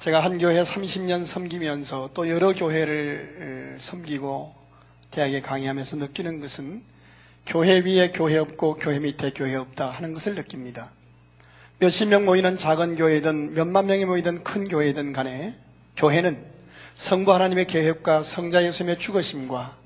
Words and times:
제가 0.00 0.20
한 0.20 0.38
교회 0.38 0.62
30년 0.62 1.26
섬기면서 1.26 2.08
또 2.14 2.26
여러 2.30 2.54
교회를 2.54 3.76
섬기고 3.78 4.54
대학에 5.10 5.42
강의하면서 5.42 5.96
느끼는 5.96 6.40
것은 6.40 6.82
교회 7.44 7.80
위에 7.80 8.10
교회 8.10 8.38
없고 8.38 8.76
교회 8.76 8.98
밑에 8.98 9.30
교회 9.34 9.56
없다 9.56 9.90
하는 9.90 10.14
것을 10.14 10.36
느낍니다. 10.36 10.90
몇십 11.80 12.08
명 12.08 12.24
모이는 12.24 12.56
작은 12.56 12.96
교회든 12.96 13.52
몇만 13.52 13.88
명이 13.88 14.06
모이든 14.06 14.42
큰 14.42 14.66
교회든 14.68 15.12
간에 15.12 15.54
교회는 15.98 16.42
성부 16.96 17.34
하나님의 17.34 17.66
계획과 17.66 18.22
성자 18.22 18.64
예수님의 18.64 18.98
죽으심과 18.98 19.76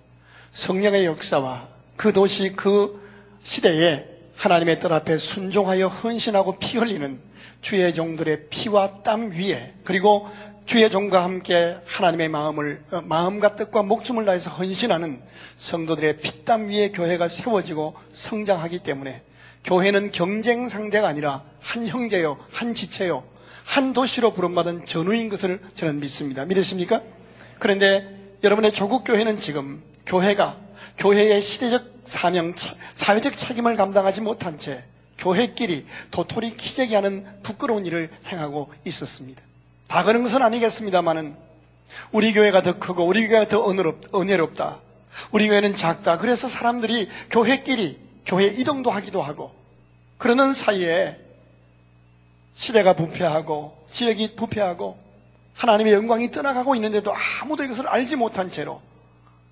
성령의 0.53 1.07
역사와 1.07 1.67
그 1.97 2.13
도시 2.13 2.53
그 2.53 3.03
시대에 3.43 4.07
하나님의 4.37 4.79
뜻 4.79 4.93
앞에 4.93 5.19
순종하여 5.19 5.89
헌신하고 5.89 6.61
피 6.61 6.79
흘리는 6.79 7.34
주의 7.65 7.95
종들의 7.95 8.49
피와 8.51 9.03
땀 9.03 9.31
위에 9.31 9.73
그리고 9.85 10.29
주의 10.67 10.89
종과 10.91 11.25
함께 11.25 11.79
하나님의 11.87 12.29
마음을 12.29 12.85
어, 12.91 13.01
마음과 13.07 13.57
뜻과 13.57 13.83
목숨을 13.83 14.27
다해서 14.27 14.51
헌신하는 14.51 15.23
성도들의 15.57 16.19
피땀 16.19 16.69
위에 16.69 16.91
교회가 16.91 17.27
세워지고 17.27 17.95
성장하기 18.13 18.81
때문에 18.81 19.23
교회는 19.65 20.11
경쟁 20.11 20.69
상대가 20.69 21.09
아니라 21.09 21.43
한 21.59 21.87
형제요, 21.87 22.39
한 22.53 22.75
지체요, 22.75 23.25
한 23.65 23.95
도시로 23.95 24.35
부름받은 24.35 24.85
전우인 24.85 25.31
것을 25.31 25.59
저는 25.73 26.01
믿습니다. 26.01 26.45
믿으십니까? 26.45 27.01
그런데 27.59 28.07
여러분의 28.45 28.73
조국 28.73 29.05
교회는 29.05 29.41
지금 29.41 29.83
교회가 30.05 30.59
교회의 30.99 31.41
시대적 31.41 31.95
사명, 32.05 32.55
사회적 32.93 33.39
책임을 33.39 33.77
감당하지 33.77 34.21
못한 34.21 34.59
채 34.59 34.85
교회끼리 35.19 35.87
도토리 36.11 36.57
키재기 36.57 36.95
하는 36.95 37.27
부끄러운 37.43 37.87
일을 37.87 38.11
행하고 38.27 38.73
있었습니다. 38.85 39.43
다 39.87 40.03
그런 40.05 40.23
것은 40.23 40.43
아니겠습니다만은 40.43 41.37
우리 42.13 42.33
교회가 42.33 42.63
더 42.63 42.79
크고 42.79 43.05
우리 43.05 43.29
교회가 43.29 43.49
더 43.49 43.71
은혜롭, 43.71 44.55
다 44.57 44.81
우리 45.31 45.49
교회는 45.49 45.75
작다. 45.75 46.19
그래서 46.19 46.49
사람들이 46.49 47.09
교회끼리 47.31 47.99
교회 48.27 48.47
이동도 48.47 48.91
하기도 48.91 49.23
하고 49.23 49.55
그러는 50.19 50.55
사이에 50.55 51.17
시대가 52.55 52.95
부패하고 52.95 53.77
지역이 53.91 54.37
부패하고 54.37 54.99
하나님의 55.55 55.93
영광이 55.93 56.31
떠나가고 56.31 56.75
있는데도 56.75 57.13
아무도 57.15 57.63
이것을 57.63 57.87
알지 57.87 58.17
못한 58.17 58.51
채로 58.51 58.81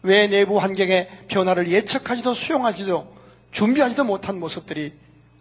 왜 0.02 0.26
내부 0.26 0.58
환경의 0.58 1.26
변화를 1.28 1.70
예측하지도 1.70 2.34
수용하지도 2.34 3.12
준비하지도 3.52 4.04
못한 4.04 4.40
모습들이 4.40 4.92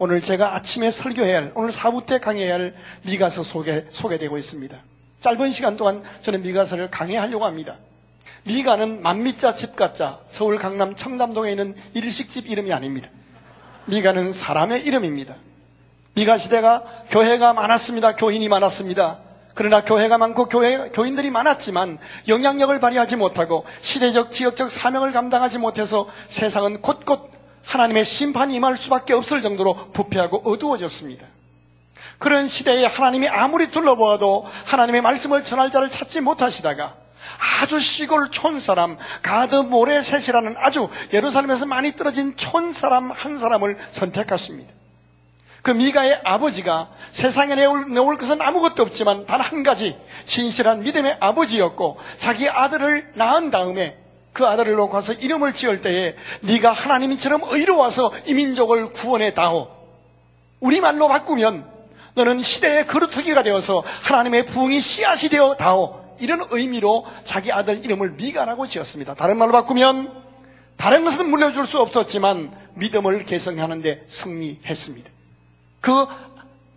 오늘 0.04 0.20
제가 0.20 0.56
아침에 0.56 0.90
설교해야 0.90 1.38
할, 1.38 1.52
오늘 1.54 1.72
사부 1.72 2.08
때 2.08 2.18
강해야 2.18 2.56
할 2.56 2.74
미가서 3.04 3.44
소개, 3.44 3.86
소개되고 3.92 4.36
있습니다. 4.36 4.76
짧은 5.20 5.52
시간 5.52 5.78
동안 5.78 6.02
저는 6.22 6.42
미가서를 6.42 6.90
강해하려고 6.90 7.46
합니다. 7.46 7.78
미가는 8.42 9.04
만미자 9.04 9.54
집가자 9.54 10.20
서울 10.26 10.58
강남 10.58 10.96
청담동에 10.96 11.52
있는 11.52 11.76
일식집 11.94 12.50
이름이 12.50 12.74
아닙니다. 12.74 13.12
미가는 13.86 14.34
사람의 14.34 14.86
이름입니다. 14.86 15.36
미가 16.16 16.40
시대가 16.40 16.84
교회가 17.12 17.54
많았습니다. 17.54 18.16
교인이 18.16 18.50
많았습니다. 18.50 19.20
그러나 19.54 19.86
교회가 19.86 20.18
많고 20.18 20.48
교회, 20.48 20.90
교인들이 20.90 21.30
많았지만 21.30 22.00
영향력을 22.28 22.80
발휘하지 22.80 23.18
못하고 23.18 23.66
시대적, 23.82 24.32
지역적 24.32 24.72
사명을 24.72 25.12
감당하지 25.12 25.60
못해서 25.60 26.08
세상은 26.28 26.82
곳곳 26.82 27.30
하나님의 27.66 28.06
심판이 28.06 28.56
임할 28.56 28.78
수밖에 28.78 29.14
없을 29.14 29.42
정도로 29.42 29.92
부패하고 29.92 30.42
어두워졌습니다. 30.50 31.26
그런 32.18 32.48
시대에 32.48 32.86
하나님이 32.86 33.28
아무리 33.28 33.70
둘러보아도 33.72 34.45
하나님의 34.66 35.02
말씀을 35.02 35.44
전할 35.44 35.72
자를 35.72 35.90
찾지 35.90 36.22
못하시다가 36.22 36.95
아주 37.62 37.80
시골 37.80 38.30
촌사람 38.30 38.98
가드 39.22 39.56
모레셋이라는 39.56 40.56
아주 40.58 40.90
예루살렘에서 41.14 41.66
많이 41.66 41.95
떨어진 41.95 42.36
촌사람 42.38 43.12
한 43.12 43.38
사람을 43.38 43.78
선택하십니다. 43.91 44.72
그 45.62 45.72
미가의 45.72 46.22
아버지가 46.24 46.90
세상에 47.12 47.56
내올, 47.56 47.88
내올 47.94 48.18
것은 48.18 48.41
아무것도 48.41 48.81
없지만 48.84 49.25
단 49.25 49.41
한 49.41 49.63
가지 49.63 50.00
신실한 50.25 50.81
믿음의 50.84 51.18
아버지였고 51.19 52.00
자기 52.19 52.50
아들을 52.50 53.13
낳은 53.16 53.50
다음에 53.52 53.97
그 54.34 54.47
아들을 54.47 54.74
놓고 54.74 54.96
와서 54.96 55.14
이름을 55.14 55.53
지을 55.53 55.81
때에 55.81 56.16
네가 56.42 56.72
하나님이처럼 56.72 57.42
의로워서 57.52 58.12
이 58.25 58.34
민족을 58.34 58.94
구원해 58.94 59.34
다오. 59.34 59.69
우리말로 60.59 61.08
바꾸면 61.08 61.69
너는 62.14 62.42
시대의 62.42 62.88
그루터기가 62.88 63.44
되어서 63.44 63.84
하나님의 64.03 64.46
부흥이 64.46 64.80
씨앗이 64.80 65.30
되어 65.30 65.56
다오. 65.56 66.02
이런 66.19 66.40
의미로 66.52 67.06
자기 67.25 67.52
아들 67.52 67.84
이름을 67.84 68.12
미가라고 68.12 68.68
지었습니다. 68.68 69.16
다른 69.16 69.38
말로 69.38 69.52
바꾸면 69.52 70.22
다른 70.78 71.03
것은 71.03 71.30
물려줄 71.30 71.66
수 71.66 71.80
없었지만 71.80 72.52
믿음을 72.75 73.25
개성하는데 73.25 74.06
승리했습니다. 74.08 75.09
그 75.81 76.06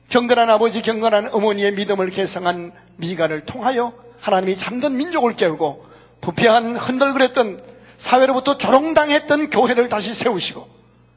경건한 0.08 0.50
아버지, 0.50 0.82
경건한 0.82 1.28
어머니의 1.32 1.72
믿음을 1.72 2.10
개성한 2.10 2.72
미가를 2.96 3.42
통하여 3.42 3.92
하나님이 4.20 4.56
잠든 4.56 4.96
민족을 4.96 5.34
깨우고 5.36 5.93
부패한 6.24 6.76
흔들그랬던 6.76 7.62
사회로부터 7.98 8.56
조롱당했던 8.56 9.50
교회를 9.50 9.88
다시 9.90 10.14
세우시고 10.14 10.66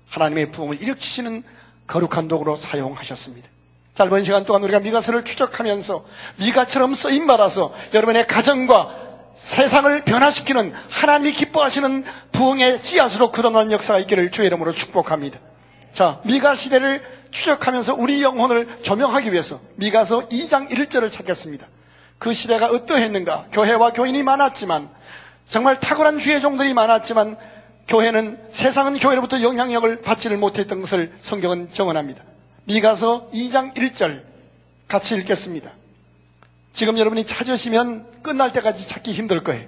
하나님의 0.09 0.51
부흥을 0.51 0.81
일으키시는 0.81 1.43
거룩한 1.87 2.27
도구로 2.27 2.57
사용하셨습니다. 2.57 3.47
짧은 3.95 4.23
시간 4.25 4.43
동안 4.45 4.63
우리가 4.63 4.79
미가서를 4.79 5.23
추적하면서 5.23 6.05
미가처럼 6.37 6.93
쓰임 6.93 7.25
받아서 7.25 7.73
여러분의 7.93 8.27
가정과 8.27 9.07
세상을 9.33 10.03
변화시키는 10.03 10.73
하나님이 10.89 11.31
기뻐하시는 11.31 12.03
부흥의 12.33 12.79
씨앗으로 12.83 13.31
그동안 13.31 13.71
역사가 13.71 13.99
있기를 13.99 14.31
주의 14.31 14.47
이름으로 14.47 14.73
축복합니다. 14.73 15.39
자, 15.93 16.19
미가 16.25 16.53
시대를 16.55 17.01
추적하면서 17.31 17.95
우리 17.95 18.21
영혼을 18.23 18.67
조명하기 18.83 19.31
위해서 19.31 19.59
미가서 19.75 20.27
2장 20.29 20.69
1절을 20.69 21.11
찾겠습니다. 21.11 21.65
그 22.19 22.33
시대가 22.33 22.67
어떠했는가? 22.67 23.45
교회와 23.51 23.91
교인이 23.93 24.21
많았지만 24.23 24.96
정말 25.49 25.79
탁월한 25.79 26.19
주의 26.19 26.41
종들이 26.41 26.73
많았지만 26.73 27.37
교회는 27.87 28.37
세상은 28.49 28.99
교회로부터 28.99 29.41
영향력을 29.41 30.01
받지를 30.01 30.37
못했던 30.37 30.81
것을 30.81 31.13
성경은 31.21 31.69
정언합니다. 31.71 32.23
미가서 32.65 33.29
2장 33.33 33.73
1절 33.73 34.23
같이 34.89 35.15
읽겠습니다. 35.15 35.71
지금 36.73 36.97
여러분이 36.97 37.25
찾으시면 37.25 38.21
끝날 38.21 38.51
때까지 38.51 38.87
찾기 38.87 39.13
힘들 39.13 39.43
거예요. 39.43 39.65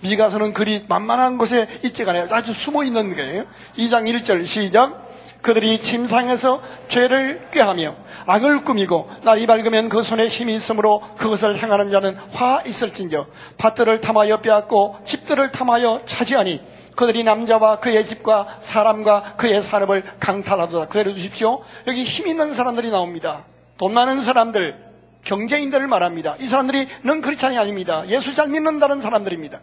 미가서는 0.00 0.52
그리 0.52 0.84
만만한 0.88 1.36
곳에 1.36 1.68
있지가 1.84 2.12
않아요. 2.12 2.28
아주 2.30 2.52
숨어 2.52 2.84
있는 2.84 3.14
거예요. 3.14 3.44
2장 3.76 4.08
1절 4.08 4.46
시작. 4.46 5.11
그들이 5.42 5.80
침상에서 5.80 6.62
죄를 6.88 7.48
꾀하며 7.50 7.96
악을 8.26 8.64
꾸미고 8.64 9.10
날이 9.22 9.46
밝으면 9.46 9.88
그 9.88 10.02
손에 10.02 10.28
힘이 10.28 10.54
있으므로 10.54 11.02
그것을 11.16 11.56
행하는 11.56 11.90
자는 11.90 12.16
화 12.32 12.62
있을진저 12.64 13.26
밭들을 13.58 14.00
탐하여 14.00 14.40
빼앗고 14.40 15.00
집들을 15.04 15.50
탐하여 15.50 16.02
차지하니 16.06 16.60
그들이 16.94 17.24
남자와 17.24 17.80
그의 17.80 18.04
집과 18.04 18.58
사람과 18.60 19.34
그의 19.36 19.62
산업을 19.62 20.04
강탈하도다. 20.20 20.88
그대로 20.88 21.14
두십시오. 21.14 21.62
여기 21.86 22.04
힘 22.04 22.26
있는 22.26 22.52
사람들이 22.52 22.90
나옵니다. 22.90 23.44
돈 23.78 23.94
많은 23.94 24.20
사람들 24.20 24.78
경제인들을 25.24 25.86
말합니다. 25.86 26.36
이 26.40 26.44
사람들이 26.44 26.86
넌 27.02 27.20
크리스찬이 27.20 27.56
아닙니다. 27.58 28.04
예수 28.08 28.34
잘 28.34 28.48
믿는다는 28.48 29.00
사람들입니다 29.00 29.60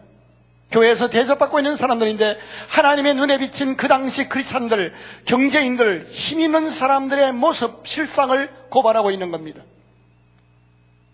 교회에서 0.70 1.08
대접받고 1.10 1.58
있는 1.58 1.74
사람들인데 1.76 2.38
하나님의 2.68 3.14
눈에 3.14 3.38
비친 3.38 3.76
그 3.76 3.88
당시 3.88 4.28
크리스찬들, 4.28 4.94
경제인들, 5.24 6.06
힘 6.10 6.40
있는 6.40 6.70
사람들의 6.70 7.32
모습, 7.32 7.86
실상을 7.86 8.48
고발하고 8.70 9.10
있는 9.10 9.30
겁니다. 9.30 9.62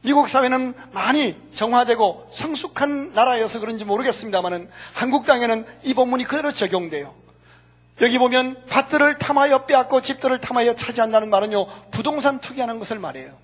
미국 0.02 0.28
사회는 0.28 0.74
많이 0.92 1.34
정화되고 1.52 2.28
성숙한 2.30 3.12
나라여서 3.14 3.60
그런지 3.60 3.84
모르겠습니다만은 3.84 4.70
한국 4.92 5.26
땅에는 5.26 5.66
이 5.82 5.94
본문이 5.94 6.24
그대로 6.24 6.52
적용돼요. 6.52 7.12
여기 8.02 8.18
보면 8.18 8.62
밭들을 8.68 9.18
탐하여 9.18 9.64
빼앗고 9.64 10.02
집들을 10.02 10.38
탐하여 10.38 10.74
차지한다는 10.74 11.30
말은요 11.30 11.66
부동산 11.90 12.40
투기하는 12.40 12.78
것을 12.78 12.98
말해요. 12.98 13.36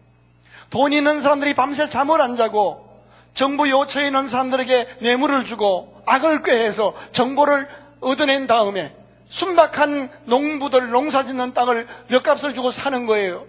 돈 0.70 0.92
있는 0.92 1.20
사람들이 1.20 1.54
밤새 1.54 1.88
잠을 1.88 2.20
안 2.20 2.36
자고 2.36 2.88
정부 3.34 3.69
요처에 3.69 4.06
있는 4.06 4.28
사람들에게 4.28 4.98
뇌물을 5.00 5.44
주고 5.46 5.91
악을 6.06 6.43
꾀해서 6.43 6.94
정보를 7.12 7.69
얻어낸 8.00 8.46
다음에 8.46 8.94
순박한 9.28 10.10
농부들 10.25 10.90
농사 10.90 11.25
짓는 11.25 11.54
땅을 11.54 11.87
몇 12.08 12.22
값을 12.22 12.54
주고 12.54 12.70
사는 12.70 13.06
거예요. 13.06 13.46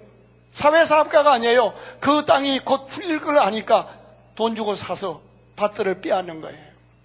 사회사업가가 0.52 1.34
아니에요. 1.34 1.74
그 2.00 2.26
땅이 2.26 2.60
곧 2.60 2.88
풀릴 2.88 3.20
걸 3.20 3.40
아니까 3.40 3.88
돈 4.36 4.56
주고 4.56 4.76
사서 4.76 5.22
밭들을 5.56 6.02
빼앗는 6.02 6.42
거예요. 6.42 6.60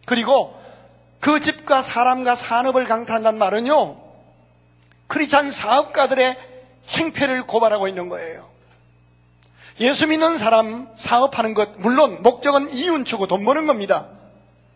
그리고 0.06 0.59
그 1.21 1.41
집과 1.41 1.83
사람과 1.83 2.35
산업을 2.35 2.85
강탈한다는 2.85 3.39
말은요. 3.39 3.97
크리스찬 5.09 5.51
사업가들의 5.51 6.37
행패를 6.91 7.47
고발하고 7.47 7.89
있는 7.89 8.09
거예요. 8.09 8.49
예수 9.81 10.06
믿는 10.06 10.39
사람 10.39 10.89
사업하는 10.97 11.55
것, 11.55 11.71
물론 11.79 12.23
목적은 12.23 12.73
이윤주고 12.73 13.27
돈 13.27 13.44
버는 13.44 13.67
겁니다. 13.67 14.09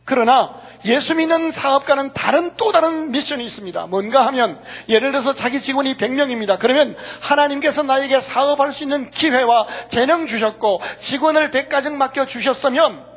그러나 0.05 0.55
예수 0.85 1.15
믿는 1.15 1.53
사업가는 1.53 2.13
다른 2.13 2.57
또 2.57 2.73
다른 2.73 3.13
미션이 3.13 3.45
있습니다. 3.45 3.87
뭔가 3.87 4.27
하면 4.27 4.61
예를 4.89 5.13
들어서 5.13 5.33
자기 5.33 5.61
직원이 5.61 5.97
100명입니다. 5.97 6.59
그러면 6.59 6.97
하나님께서 7.21 7.85
나에게 7.85 8.21
사업할 8.21 8.73
수 8.73 8.83
있는 8.83 9.11
기회와 9.11 9.67
재능 9.89 10.27
주셨고 10.27 10.81
직원을 10.99 11.51
100가정 11.53 11.93
맡겨 11.93 12.27
주셨으면 12.27 13.13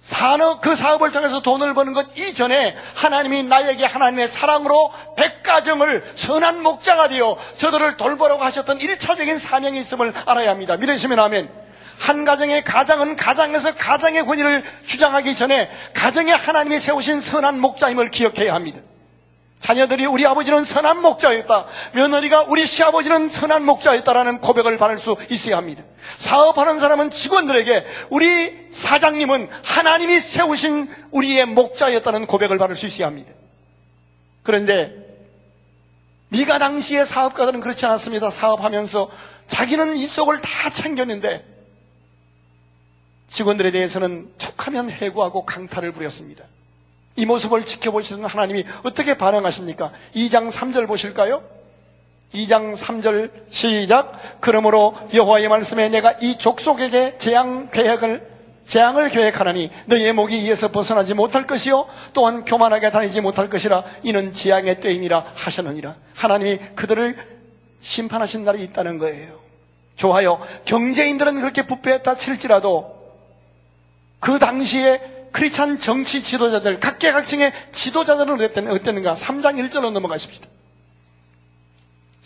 산업 0.00 0.60
그 0.60 0.76
사업을 0.76 1.10
통해서 1.10 1.40
돈을 1.40 1.74
버는 1.74 1.92
것 1.92 2.16
이전에 2.16 2.76
하나님이 2.94 3.42
나에게 3.44 3.84
하나님의 3.84 4.28
사랑으로 4.28 4.92
백가정을 5.16 6.12
선한 6.14 6.62
목자가 6.62 7.08
되어 7.08 7.36
저들을 7.56 7.96
돌보라고 7.96 8.44
하셨던 8.44 8.80
일차적인 8.80 9.38
사명이 9.38 9.80
있음을 9.80 10.12
알아야 10.26 10.50
합니다. 10.50 10.76
믿으시면 10.76 11.18
하면 11.18 11.67
한 11.98 12.24
가정의 12.24 12.62
가장은 12.64 13.16
가장에서 13.16 13.74
가장의 13.74 14.24
권위를 14.24 14.62
주장하기 14.86 15.34
전에 15.34 15.70
가정에 15.94 16.32
하나님이 16.32 16.78
세우신 16.78 17.20
선한 17.20 17.60
목자임을 17.60 18.10
기억해야 18.10 18.54
합니다. 18.54 18.80
자녀들이 19.60 20.06
우리 20.06 20.24
아버지는 20.24 20.64
선한 20.64 21.02
목자였다. 21.02 21.66
며느리가 21.92 22.44
우리 22.44 22.64
시아버지는 22.64 23.28
선한 23.28 23.64
목자였다라는 23.64 24.40
고백을 24.40 24.78
받을 24.78 24.98
수 24.98 25.16
있어야 25.30 25.56
합니다. 25.56 25.82
사업하는 26.16 26.78
사람은 26.78 27.10
직원들에게 27.10 27.84
우리 28.10 28.68
사장님은 28.72 29.50
하나님이 29.64 30.20
세우신 30.20 30.88
우리의 31.10 31.46
목자였다는 31.46 32.26
고백을 32.26 32.58
받을 32.58 32.76
수 32.76 32.86
있어야 32.86 33.08
합니다. 33.08 33.32
그런데 34.44 34.94
미가 36.28 36.58
당시의 36.58 37.04
사업가들은 37.04 37.60
그렇지 37.60 37.84
않았습니다. 37.86 38.30
사업하면서 38.30 39.10
자기는 39.48 39.96
이 39.96 40.06
속을 40.06 40.40
다 40.40 40.70
챙겼는데 40.70 41.57
직원들에 43.28 43.70
대해서는 43.70 44.32
툭하면 44.38 44.90
해고하고 44.90 45.44
강탈을 45.44 45.92
부렸습니다. 45.92 46.44
이 47.16 47.26
모습을 47.26 47.66
지켜보시는 47.66 48.24
하나님이 48.24 48.64
어떻게 48.84 49.16
반응하십니까? 49.16 49.92
2장 50.14 50.50
3절 50.50 50.86
보실까요? 50.86 51.42
2장 52.34 52.76
3절 52.76 53.30
시작. 53.50 54.40
그러므로 54.40 54.94
여호와의 55.14 55.48
말씀에 55.48 55.88
내가 55.88 56.12
이 56.20 56.38
족속에게 56.38 57.18
재앙 57.18 57.70
계획을 57.70 58.38
재앙을 58.66 59.08
계획하나니 59.08 59.70
너희의 59.86 60.12
목이 60.12 60.38
이에서 60.42 60.70
벗어나지 60.70 61.14
못할 61.14 61.46
것이요 61.46 61.86
또한 62.12 62.44
교만하게 62.44 62.90
다니지 62.90 63.22
못할 63.22 63.48
것이라 63.48 63.82
이는 64.02 64.34
재앙의 64.34 64.80
때임이라 64.80 65.24
하셨느니라. 65.34 65.96
하나님이 66.14 66.58
그들을 66.74 67.16
심판하신 67.80 68.44
날이 68.44 68.62
있다는 68.62 68.98
거예요. 68.98 69.40
좋아요. 69.96 70.38
경제인들은 70.66 71.40
그렇게 71.40 71.62
부패했다 71.62 72.16
칠지라도 72.16 72.97
그 74.20 74.38
당시에 74.38 75.00
크리스찬 75.32 75.78
정치 75.78 76.22
지도자들, 76.22 76.80
각계각층의 76.80 77.52
지도자들은 77.72 78.40
어땠는가? 78.40 79.14
3장 79.14 79.56
1절로 79.70 79.90
넘어가십시다. 79.92 80.48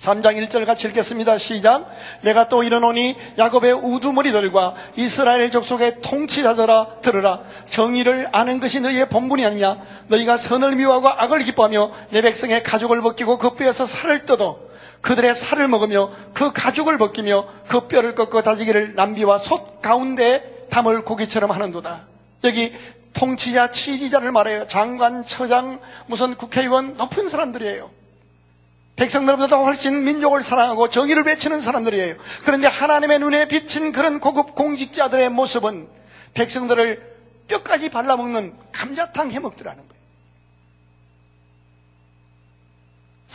3장 0.02 0.36
1절 0.48 0.66
같이 0.66 0.88
읽겠습니다. 0.88 1.38
시작. 1.38 1.88
내가 2.22 2.48
또 2.48 2.64
이르노니 2.64 3.14
야곱의 3.38 3.72
우두머리들과 3.72 4.74
이스라엘 4.96 5.50
족속의 5.50 6.00
통치자들아 6.00 6.96
들으라. 7.02 7.42
정의를 7.68 8.28
아는 8.32 8.58
것이 8.58 8.80
너희의 8.80 9.08
본분이 9.08 9.46
아니냐. 9.46 9.80
너희가 10.08 10.36
선을 10.36 10.74
미워하고 10.74 11.08
악을 11.08 11.40
기뻐하며 11.44 11.92
내 12.10 12.22
백성의 12.22 12.64
가죽을 12.64 13.00
벗기고 13.00 13.38
그 13.38 13.50
뼈에서 13.54 13.86
살을 13.86 14.26
뜯어 14.26 14.58
그들의 15.02 15.34
살을 15.34 15.68
먹으며 15.68 16.10
그 16.32 16.52
가죽을 16.52 16.98
벗기며 16.98 17.46
그 17.68 17.86
뼈를 17.86 18.14
꺾어 18.14 18.42
다지기를 18.42 18.94
남비와 18.94 19.38
솥 19.38 19.80
가운데 19.82 20.51
담을 20.72 21.04
고기처럼 21.04 21.50
하는도다. 21.50 22.06
여기 22.44 22.72
통치자, 23.12 23.70
치지자를 23.70 24.32
말해요. 24.32 24.66
장관, 24.66 25.24
처장, 25.26 25.78
무슨 26.06 26.34
국회의원, 26.34 26.94
높은 26.96 27.28
사람들이에요. 27.28 27.90
백성들보다 28.96 29.58
훨씬 29.58 30.04
민족을 30.04 30.42
사랑하고 30.42 30.88
정의를 30.88 31.24
외치는 31.24 31.60
사람들이에요. 31.60 32.14
그런데 32.44 32.68
하나님의 32.68 33.18
눈에 33.18 33.48
비친 33.48 33.92
그런 33.92 34.18
고급 34.18 34.54
공직자들의 34.54 35.28
모습은 35.28 35.88
백성들을 36.32 37.12
뼈까지 37.48 37.90
발라먹는 37.90 38.54
감자탕 38.72 39.30
해먹더라는 39.30 39.76
거예요. 39.86 40.01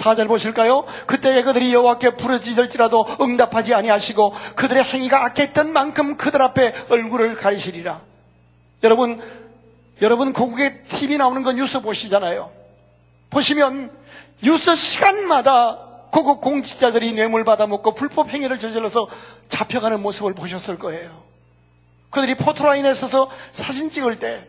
사절 0.07 0.27
보실까요? 0.27 0.85
그때 1.05 1.43
그들이 1.43 1.73
여호와께 1.73 2.11
부르짖을지라도 2.11 3.17
응답하지 3.19 3.73
아니하시고 3.73 4.33
그들의 4.55 4.83
행위가 4.83 5.25
악했던 5.25 5.73
만큼 5.73 6.15
그들 6.15 6.41
앞에 6.41 6.73
얼굴을 6.89 7.35
가리시리라. 7.35 8.01
여러분, 8.83 9.21
여러분, 10.01 10.31
고국에 10.31 10.83
TV 10.83 11.17
나오는 11.17 11.43
건 11.43 11.57
뉴스 11.57 11.81
보시잖아요. 11.81 12.51
보시면 13.29 13.91
뉴스 14.41 14.75
시간마다 14.75 15.79
고국 16.11 16.39
공직자들이 16.39 17.11
뇌물 17.11 17.43
받아먹고 17.43 17.93
불법 17.93 18.29
행위를 18.29 18.57
저질러서 18.57 19.07
잡혀가는 19.49 20.01
모습을 20.01 20.33
보셨을 20.33 20.79
거예요. 20.79 21.23
그들이 22.11 22.35
포토라인에 22.35 22.93
서서 22.93 23.29
사진 23.51 23.89
찍을 23.91 24.19
때 24.19 24.47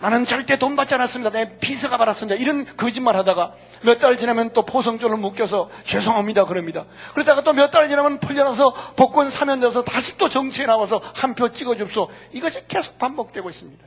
나는 0.00 0.24
절대 0.24 0.56
돈 0.58 0.76
받지 0.76 0.94
않았습니다. 0.94 1.30
내 1.30 1.58
비서가 1.58 1.98
받았습니다. 1.98 2.40
이런 2.40 2.64
거짓말 2.76 3.16
하다가 3.16 3.52
몇 3.82 3.98
달 4.00 4.16
지나면 4.16 4.50
또 4.54 4.62
포성줄로 4.62 5.18
묶여서 5.18 5.68
죄송합니다. 5.84 6.46
그럽니다. 6.46 6.86
그러다가 7.12 7.42
또 7.42 7.52
몇 7.52 7.70
달 7.70 7.86
지나면 7.88 8.18
풀려나서 8.18 8.94
복권 8.96 9.28
사면돼서 9.30 9.82
다시 9.84 10.16
또 10.16 10.28
정치에 10.30 10.64
나와서 10.66 11.02
한 11.14 11.34
표 11.34 11.50
찍어줍소. 11.50 12.08
이것이 12.32 12.66
계속 12.66 12.98
반복되고 12.98 13.48
있습니다. 13.50 13.84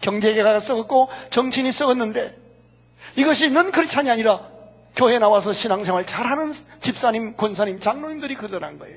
경제계가 0.00 0.58
썩었고 0.58 1.08
정치인이 1.30 1.70
썩었는데 1.72 2.36
이것이 3.16 3.50
넌 3.50 3.70
그렇지 3.70 3.96
않이 3.98 4.10
아니라 4.10 4.40
교회 4.96 5.18
나와서 5.20 5.52
신앙생활 5.52 6.04
잘하는 6.04 6.52
집사님, 6.80 7.36
권사님, 7.36 7.78
장로님들이 7.78 8.34
그러한 8.34 8.78
거예요. 8.80 8.96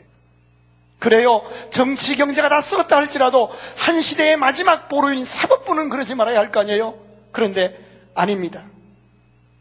그래요. 1.02 1.42
정치 1.72 2.16
경제가 2.16 2.48
다 2.48 2.62
썩었다 2.62 2.96
할지라도 2.96 3.50
한 3.76 4.00
시대의 4.00 4.38
마지막 4.38 4.88
보루인 4.88 5.26
사법부는 5.26 5.90
그러지 5.90 6.14
말아야 6.14 6.38
할 6.38 6.52
거 6.52 6.60
아니에요. 6.60 6.94
그런데 7.32 7.76
아닙니다. 8.14 8.64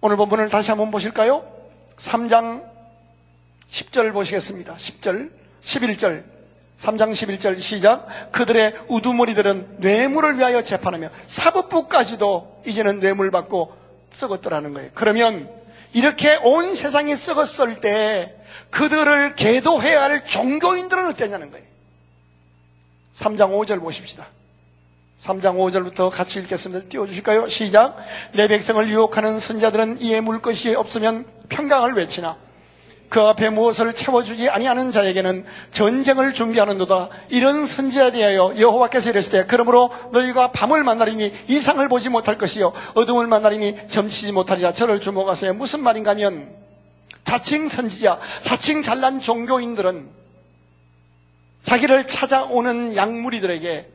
오늘 0.03 0.19
본문을 0.19 0.51
다시 0.51 0.71
한번 0.71 0.91
보실까요? 0.91 1.43
3장 1.97 2.63
10절 3.71 4.13
보시겠습니다. 4.13 4.75
10절, 4.75 5.31
11절. 5.65 6.25
3장 6.79 7.13
11절 7.13 7.59
시작. 7.59 8.07
그들의 8.33 8.75
우두머리들은 8.89 9.77
뇌물을 9.79 10.37
위하여 10.39 10.63
재판하며 10.63 11.09
사법부까지도 11.27 12.63
이제는 12.67 13.01
뇌물 13.01 13.31
받고 13.31 13.73
썩었더라는 14.11 14.75
거예요. 14.75 14.91
그러면 14.95 15.49
이렇게 15.93 16.37
온 16.43 16.75
세상이 16.75 17.17
썩었을 17.17 17.81
때 17.81 18.37
그들을 18.71 19.35
계도해야 19.35 20.03
할 20.03 20.25
종교인들은 20.25 21.09
어땠냐는 21.09 21.51
거예요. 21.51 21.67
3장 23.15 23.51
5절 23.51 23.81
보십시다. 23.81 24.29
3장 25.21 25.57
5절부터 25.57 26.11
같이 26.11 26.39
읽겠습니다. 26.41 26.89
띄워주실까요? 26.89 27.49
시작. 27.49 27.97
내 28.33 28.49
백성을 28.49 28.89
유혹하는 28.89 29.39
선자들은 29.39 30.01
이에 30.01 30.21
물 30.21 30.41
것이 30.41 30.75
없으면 30.75 31.27
평강을 31.49 31.93
외치나 31.93 32.39
그 33.11 33.21
앞에 33.21 33.51
무엇을 33.51 33.93
채워주지 33.93 34.49
아니하는 34.51 34.93
자에게는 34.93 35.45
전쟁을 35.73 36.33
준비하는도다. 36.33 37.09
이런 37.31 37.67
선지자에 37.67 38.13
대하여 38.13 38.55
여호와께서 38.57 39.11
이르시되 39.11 39.47
그러므로 39.47 39.91
너희가 40.13 40.53
밤을 40.53 40.85
만나리니 40.85 41.33
이상을 41.49 41.87
보지 41.89 42.09
못할 42.09 42.39
것이요 42.39 42.73
어둠을 42.95 43.27
만나리니 43.27 43.89
점치지 43.89 44.31
못하리라. 44.31 44.73
저를 44.73 45.01
주목하세요. 45.01 45.55
무슨 45.55 45.83
말인가 45.83 46.13
하면 46.13 46.55
자칭 47.25 47.69
선지자, 47.69 48.21
자칭 48.43 48.81
잘난 48.81 49.19
종교인들은 49.19 50.09
자기를 51.65 52.07
찾아오는 52.07 52.95
양무리들에게 52.95 53.91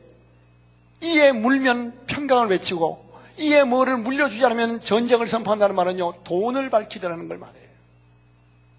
이에 1.04 1.32
물면 1.32 2.00
평강을 2.06 2.48
외치고 2.48 3.02
이에 3.38 3.64
뭐를 3.64 3.96
물려주지 3.96 4.44
않으면 4.44 4.80
전쟁을 4.80 5.26
선포한다는 5.26 5.74
말은요 5.74 6.22
돈을 6.24 6.68
밝히더라는 6.68 7.28
걸 7.28 7.38
말해요. 7.38 7.65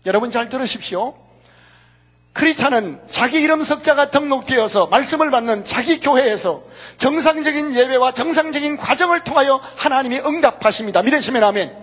여러분 0.07 0.31
잘 0.31 0.47
들으십시오. 0.47 1.13
크리스찬은 2.31 3.01
자기 3.07 3.41
이름 3.41 3.63
석자가 3.63 4.09
등록되어서 4.09 4.87
말씀을 4.87 5.31
받는 5.31 5.65
자기 5.65 5.99
교회에서 5.99 6.63
정상적인 6.97 7.75
예배와 7.75 8.13
정상적인 8.13 8.77
과정을 8.77 9.23
통하여 9.23 9.59
하나님이 9.75 10.19
응답하십니다. 10.19 11.01
믿으시면 11.01 11.43
아멘. 11.43 11.75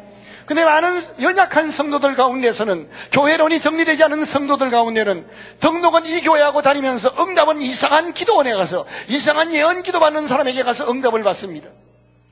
근데 0.47 0.65
많은 0.65 1.01
연약한 1.23 1.71
성도들 1.71 2.15
가운데서는 2.15 2.89
교회론이 3.13 3.61
정리되지 3.61 4.05
않은 4.05 4.25
성도들 4.25 4.71
가운데는 4.71 5.27
등록은 5.61 6.07
이 6.07 6.21
교회하고 6.21 6.63
다니면서 6.63 7.15
응답은 7.19 7.61
이상한 7.61 8.15
기도원에 8.15 8.55
가서 8.55 8.87
이상한 9.09 9.53
예언 9.55 9.83
기도 9.83 10.01
받는 10.01 10.27
사람에게 10.29 10.63
가서 10.63 10.91
응답을 10.91 11.23
받습니다. 11.25 11.69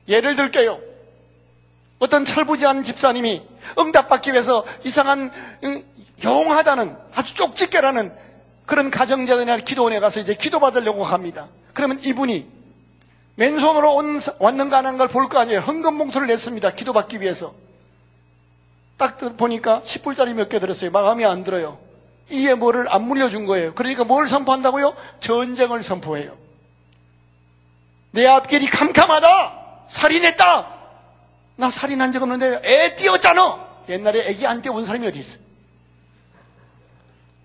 예를 0.07 0.35
들게요. 0.35 0.92
어떤 1.99 2.25
철부지한 2.25 2.83
집사님이 2.83 3.41
응답받기 3.79 4.31
위해서 4.31 4.65
이상한 4.83 5.31
용하다는 6.23 6.97
아주 7.15 7.33
쪽집게라는 7.35 8.13
그런 8.65 8.91
가정재단이나 8.91 9.57
기도원에 9.57 9.99
가서 9.99 10.19
이제 10.19 10.33
기도받으려고 10.35 11.03
합니다. 11.03 11.47
그러면 11.73 11.99
이분이 12.03 12.47
맨손으로 13.35 13.95
온, 13.95 14.19
왔는가 14.39 14.77
안걸볼거 14.79 15.39
아니에요. 15.39 15.59
헌금 15.61 15.97
봉투를 15.97 16.27
냈습니다. 16.27 16.71
기도받기 16.71 17.19
위해서. 17.21 17.53
딱 18.97 19.17
보니까 19.37 19.81
10불짜리 19.83 20.33
몇 20.33 20.49
개 20.49 20.59
들었어요. 20.59 20.91
마음에 20.91 21.25
안 21.25 21.43
들어요. 21.43 21.79
이에 22.31 22.53
뭐를 22.53 22.93
안 22.93 23.03
물려준 23.03 23.45
거예요. 23.47 23.73
그러니까 23.73 24.03
뭘 24.03 24.27
선포한다고요? 24.27 24.95
전쟁을 25.19 25.81
선포해요. 25.83 26.37
내 28.11 28.27
앞길이 28.27 28.67
캄캄하다! 28.67 29.85
살인했다! 29.89 30.72
나 31.55 31.69
살인한 31.69 32.11
적 32.11 32.23
없는데 32.23 32.61
애 32.63 32.95
띄었잖아! 32.95 33.73
옛날에 33.89 34.27
애기 34.27 34.47
안 34.47 34.61
띄워본 34.61 34.85
사람이 34.85 35.07
어디 35.07 35.19
있어? 35.19 35.37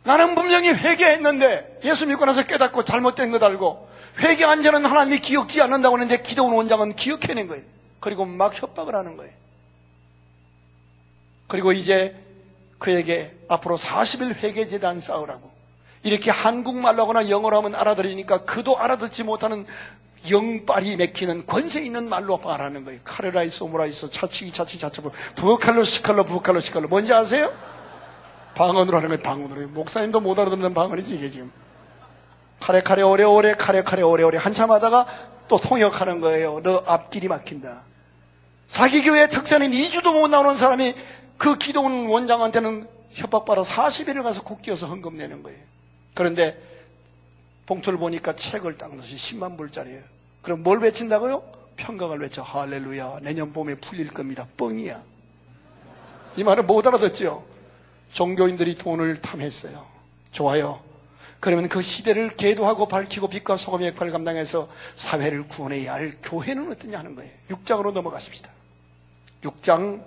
나는 0.04 0.34
분명히 0.34 0.70
회개했는데 0.70 1.80
예수 1.84 2.06
믿고 2.06 2.24
나서 2.24 2.42
깨닫고 2.42 2.84
잘못된 2.84 3.30
것 3.30 3.42
알고 3.42 3.88
회개한 4.18 4.62
자는 4.62 4.86
하나님이 4.86 5.18
기억지 5.18 5.60
않는다고 5.60 5.96
하는데 5.96 6.22
기도원 6.22 6.54
원장은 6.54 6.96
기억해낸 6.96 7.46
거예요. 7.46 7.62
그리고 8.00 8.24
막 8.24 8.60
협박을 8.60 8.94
하는 8.94 9.16
거예요. 9.16 9.32
그리고 11.46 11.72
이제 11.72 12.16
그에게 12.78 13.36
앞으로 13.48 13.76
40일 13.76 14.36
회개제단 14.36 15.00
쌓으라고. 15.00 15.50
이렇게 16.04 16.30
한국말로 16.30 17.02
하거나 17.02 17.28
영어로 17.28 17.56
하면 17.58 17.74
알아들으니까 17.74 18.44
그도 18.44 18.78
알아듣지 18.78 19.24
못하는 19.24 19.66
영빨이 20.30 20.96
맥히는 20.96 21.46
권세 21.46 21.82
있는 21.82 22.08
말로 22.08 22.38
말하는 22.38 22.84
거예요. 22.84 23.00
카레라이스, 23.04 23.62
오므라이스, 23.64 24.10
차치기, 24.10 24.52
차치, 24.52 24.78
차치부, 24.78 25.10
부엌칼로, 25.36 25.84
시칼로, 25.84 26.24
부엌칼로, 26.24 26.60
시칼로. 26.60 26.88
뭔지 26.88 27.12
아세요? 27.12 27.52
방언으로 28.54 28.96
하는 28.96 29.08
거예요, 29.08 29.22
방언으로. 29.22 29.68
목사님도 29.68 30.20
못 30.20 30.38
알아듣는 30.38 30.74
방언이지, 30.74 31.16
이게 31.16 31.30
지금. 31.30 31.52
카레, 32.60 32.80
카레, 32.80 33.02
오래오래, 33.02 33.54
카레, 33.54 33.82
카레, 33.82 34.02
오래오래. 34.02 34.38
한참 34.38 34.70
하다가 34.70 35.06
또 35.48 35.58
통역하는 35.58 36.20
거예요. 36.20 36.60
너 36.62 36.82
앞길이 36.86 37.28
막힌다. 37.28 37.84
자기 38.66 39.02
교회 39.02 39.28
특사는 39.28 39.70
2주도 39.70 40.12
못 40.12 40.28
나오는 40.28 40.56
사람이 40.56 40.94
그 41.38 41.56
기도원 41.56 42.06
원장한테는 42.06 42.86
협박받아 43.10 43.62
40일을 43.62 44.22
가서 44.22 44.42
국 44.42 44.60
끼어서 44.60 44.86
헌금 44.86 45.16
내는 45.16 45.42
거예요. 45.42 45.58
그런데 46.14 46.60
봉투를 47.66 47.98
보니까 47.98 48.34
책을 48.34 48.76
딱 48.76 48.94
넣어서 48.94 49.14
10만 49.14 49.56
불짜리예요. 49.56 50.17
그럼 50.42 50.62
뭘 50.62 50.78
외친다고요? 50.80 51.42
평강을 51.76 52.18
외쳐. 52.20 52.42
할렐루야. 52.42 53.20
내년 53.22 53.52
봄에 53.52 53.76
풀릴 53.76 54.08
겁니다. 54.08 54.46
뻥이야. 54.56 55.02
이 56.36 56.44
말은 56.44 56.66
못 56.66 56.86
알아듣죠? 56.86 57.44
종교인들이 58.12 58.76
돈을 58.76 59.20
탐했어요. 59.20 59.86
좋아요. 60.30 60.80
그러면 61.40 61.68
그 61.68 61.82
시대를 61.82 62.30
계도하고 62.30 62.88
밝히고 62.88 63.28
빛과 63.28 63.56
소금의 63.56 63.88
역할을 63.88 64.12
감당해서 64.12 64.68
사회를 64.94 65.46
구원해야 65.46 65.94
할 65.94 66.12
교회는 66.22 66.70
어떠냐 66.72 66.98
하는 66.98 67.14
거예요. 67.14 67.30
6장으로 67.48 67.92
넘어가십시다. 67.92 68.50
6장 69.42 70.02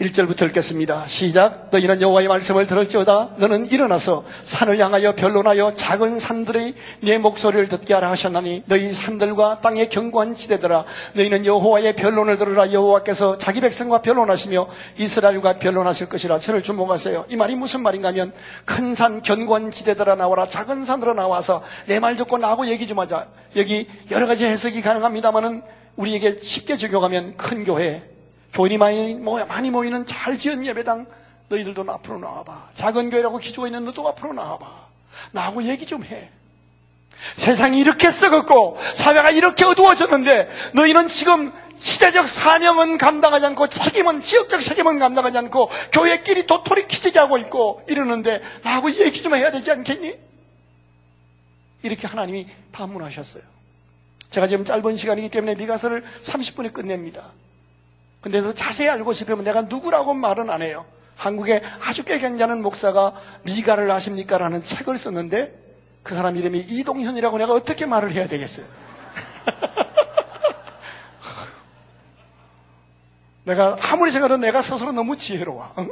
1절부터 0.00 0.46
읽겠습니다. 0.46 1.04
시작. 1.08 1.68
너희는 1.70 2.00
여호와의 2.00 2.26
말씀을 2.28 2.66
들을지어다. 2.66 3.34
너는 3.36 3.70
일어나서 3.70 4.24
산을 4.44 4.78
향하여 4.80 5.14
변론하여 5.14 5.74
작은 5.74 6.18
산들의 6.18 6.72
내 7.00 7.18
목소리를 7.18 7.68
듣게 7.68 7.92
하라 7.92 8.10
하셨나니 8.10 8.62
너희 8.64 8.94
산들과 8.94 9.60
땅의 9.60 9.90
견고한 9.90 10.36
지대들아 10.36 10.84
너희는 11.12 11.44
여호와의 11.44 11.96
변론을 11.96 12.38
들으라 12.38 12.72
여호와께서 12.72 13.36
자기 13.36 13.60
백성과 13.60 14.00
변론하시며 14.00 14.68
이스라엘과 14.96 15.58
변론하실 15.58 16.08
것이라 16.08 16.38
저를 16.38 16.62
주목하세요. 16.62 17.26
이 17.28 17.36
말이 17.36 17.54
무슨 17.54 17.82
말인가 17.82 18.08
하면 18.08 18.32
큰 18.64 18.94
산 18.94 19.22
견고한 19.22 19.70
지대들아 19.70 20.14
나와라 20.16 20.48
작은 20.48 20.84
산으로 20.84 21.12
나와서 21.14 21.62
내 21.86 22.00
말 22.00 22.16
듣고 22.16 22.38
나하고 22.38 22.66
얘기 22.66 22.86
좀 22.86 22.98
하자. 22.98 23.26
여기 23.56 23.86
여러 24.10 24.26
가지 24.26 24.46
해석이 24.46 24.80
가능합니다만은 24.80 25.62
우리에게 25.96 26.38
쉽게 26.40 26.78
적용하면 26.78 27.36
큰 27.36 27.64
교회 27.64 28.09
교인이 28.52 28.78
많이, 28.78 29.14
많이 29.14 29.70
모이는 29.70 30.06
잘 30.06 30.38
지은 30.38 30.66
예배당 30.66 31.06
너희들도 31.48 31.84
앞으로 31.88 32.18
나와봐. 32.18 32.70
작은 32.74 33.10
교회라고 33.10 33.38
기주고 33.38 33.66
있는 33.66 33.84
너도 33.84 34.06
앞으로 34.08 34.32
나와봐. 34.32 34.66
나하고 35.32 35.62
얘기 35.64 35.86
좀 35.86 36.04
해. 36.04 36.30
세상이 37.36 37.78
이렇게 37.78 38.10
썩었고 38.10 38.78
사회가 38.94 39.30
이렇게 39.30 39.64
어두워졌는데 39.64 40.48
너희는 40.74 41.08
지금 41.08 41.52
시대적 41.76 42.26
사명은 42.26 42.98
감당하지 42.98 43.46
않고 43.46 43.66
책임은 43.68 44.22
지역적 44.22 44.60
책임은 44.60 44.98
감당하지 44.98 45.38
않고 45.38 45.70
교회끼리 45.92 46.46
도토리 46.46 46.86
키재기 46.86 47.18
하고 47.18 47.36
있고 47.38 47.82
이러는데 47.88 48.40
나하고 48.62 48.90
얘기 48.92 49.22
좀 49.22 49.34
해야 49.34 49.50
되지 49.50 49.70
않겠니? 49.70 50.14
이렇게 51.82 52.06
하나님이 52.06 52.46
반문하셨어요. 52.72 53.42
제가 54.30 54.46
지금 54.46 54.64
짧은 54.64 54.96
시간이기 54.96 55.28
때문에 55.30 55.54
미가서를 55.56 56.04
30분에 56.22 56.72
끝냅니다. 56.72 57.32
근데 58.20 58.42
더 58.42 58.52
자세히 58.52 58.88
알고 58.88 59.12
싶으면 59.12 59.44
내가 59.44 59.62
누구라고 59.62 60.14
말은 60.14 60.50
안 60.50 60.62
해요. 60.62 60.84
한국에 61.16 61.62
아주 61.82 62.04
꽤 62.04 62.18
괜찮은 62.18 62.62
목사가 62.62 63.14
미가를 63.42 63.90
아십니까? 63.90 64.38
라는 64.38 64.64
책을 64.64 64.96
썼는데 64.96 65.58
그 66.02 66.14
사람 66.14 66.36
이름이 66.36 66.58
이동현이라고 66.58 67.38
내가 67.38 67.52
어떻게 67.52 67.86
말을 67.86 68.12
해야 68.12 68.26
되겠어요? 68.26 68.66
내가 73.44 73.76
아무리 73.82 74.10
생각해도 74.10 74.38
내가 74.38 74.62
스스로 74.62 74.92
너무 74.92 75.16
지혜로워. 75.16 75.74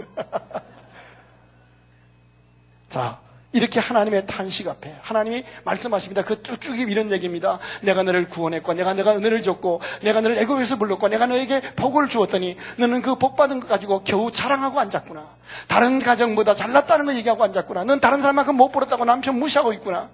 자, 2.89 3.21
이렇게 3.53 3.81
하나님의 3.81 4.27
탄식 4.27 4.69
앞에 4.69 4.95
하나님이 5.01 5.43
말씀하십니다. 5.65 6.23
그 6.23 6.43
쭉쭉이 6.43 6.83
이런 6.83 7.11
얘기입니다. 7.11 7.59
내가 7.81 8.03
너를 8.03 8.29
구원했고 8.29 8.75
내가 8.75 8.93
내가 8.93 9.13
은혜를 9.17 9.41
줬고 9.41 9.81
내가 10.03 10.21
너를 10.21 10.37
애굽에서 10.39 10.77
불렀고 10.77 11.09
내가 11.09 11.27
너에게 11.27 11.63
복을 11.75 12.09
주었더니 12.09 12.57
너는 12.77 13.01
그 13.03 13.15
복 13.19 13.37
받은 13.37 13.61
것 13.61 13.69
가지고 13.69 14.05
겨우 14.05 14.31
자랑하고 14.31 14.79
앉았구나. 14.79 15.27
다른 15.67 15.99
가정보다 15.99 16.55
잘났다는 16.55 17.07
거 17.07 17.15
얘기하고 17.15 17.43
앉았구나. 17.43 17.85
넌 17.85 18.01
다른 18.01 18.21
사람만큼 18.21 18.55
못 18.57 18.71
벌었다고 18.71 19.05
남편 19.07 19.39
무시하고 19.39 19.73
있구나. 19.73 20.11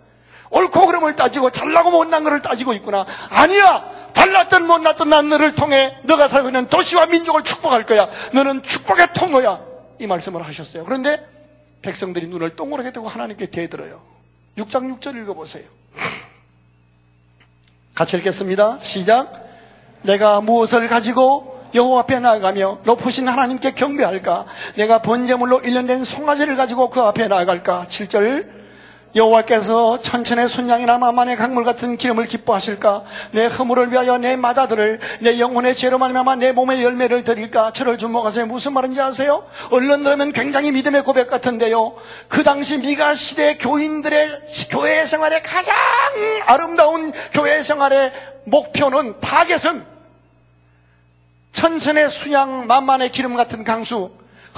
옳고 0.50 0.86
그름을 0.86 1.16
따지고 1.16 1.50
잘나고 1.50 1.90
못난 1.90 2.22
것을 2.22 2.40
따지고 2.40 2.72
있구나. 2.74 3.04
아니야. 3.30 3.84
잘났든 4.14 4.66
못났든 4.66 5.08
난 5.08 5.28
너를 5.28 5.54
통해 5.56 5.98
너가 6.04 6.28
살고 6.28 6.48
있는 6.48 6.68
도시와 6.68 7.06
민족을 7.06 7.42
축복할 7.42 7.84
거야. 7.84 8.08
너는 8.32 8.62
축복의 8.62 9.08
통로야. 9.12 9.60
이 10.00 10.06
말씀을 10.06 10.46
하셨어요. 10.46 10.84
그런데 10.84 11.33
백성들이 11.84 12.28
눈을 12.28 12.56
동그랗게 12.56 12.92
뜨고 12.92 13.08
하나님께 13.08 13.46
대들어요. 13.46 14.00
6장 14.56 14.98
6절 14.98 15.20
읽어보세요. 15.22 15.64
같이 17.94 18.16
읽겠습니다. 18.16 18.78
시작. 18.80 19.44
내가 20.02 20.40
무엇을 20.40 20.88
가지고 20.88 21.62
여호와 21.74 22.00
앞에 22.00 22.20
나아가며 22.20 22.80
높으신 22.84 23.28
하나님께 23.28 23.72
경배할까? 23.72 24.46
내가 24.76 25.02
번제물로 25.02 25.60
일년 25.60 25.88
된 25.88 26.04
송아지를 26.04 26.56
가지고 26.56 26.88
그 26.88 27.00
앞에 27.00 27.28
나아갈까? 27.28 27.86
7절 27.88 28.63
여호와께서 29.16 30.00
천천의 30.00 30.48
순양이나 30.48 30.98
만만의 30.98 31.36
강물 31.36 31.64
같은 31.64 31.96
기름을 31.96 32.26
기뻐하실까? 32.26 33.04
내 33.30 33.46
허물을 33.46 33.92
위하여 33.92 34.18
내 34.18 34.34
맏아들을 34.34 34.98
내 35.20 35.38
영혼의 35.38 35.76
죄로 35.76 35.98
말미암아 35.98 36.36
내 36.36 36.52
몸의 36.52 36.82
열매를 36.82 37.22
드릴까? 37.22 37.72
저를 37.72 37.96
주목하세요. 37.96 38.46
무슨 38.46 38.72
말인지 38.72 39.00
아세요? 39.00 39.44
얼른 39.70 40.02
들으면 40.02 40.32
굉장히 40.32 40.72
믿음의 40.72 41.04
고백 41.04 41.28
같은데요. 41.28 41.94
그 42.28 42.42
당시 42.42 42.78
미가 42.78 43.14
시대 43.14 43.56
교인들의 43.56 44.28
교회 44.70 45.06
생활의 45.06 45.42
가장 45.42 45.74
아름다운 46.46 47.12
교회 47.32 47.62
생활의 47.62 48.12
목표는 48.44 49.20
target은 49.20 49.84
천천의 51.52 52.10
순양 52.10 52.66
만만의 52.66 53.10
기름 53.10 53.36
같은 53.36 53.62
강수 53.62 54.10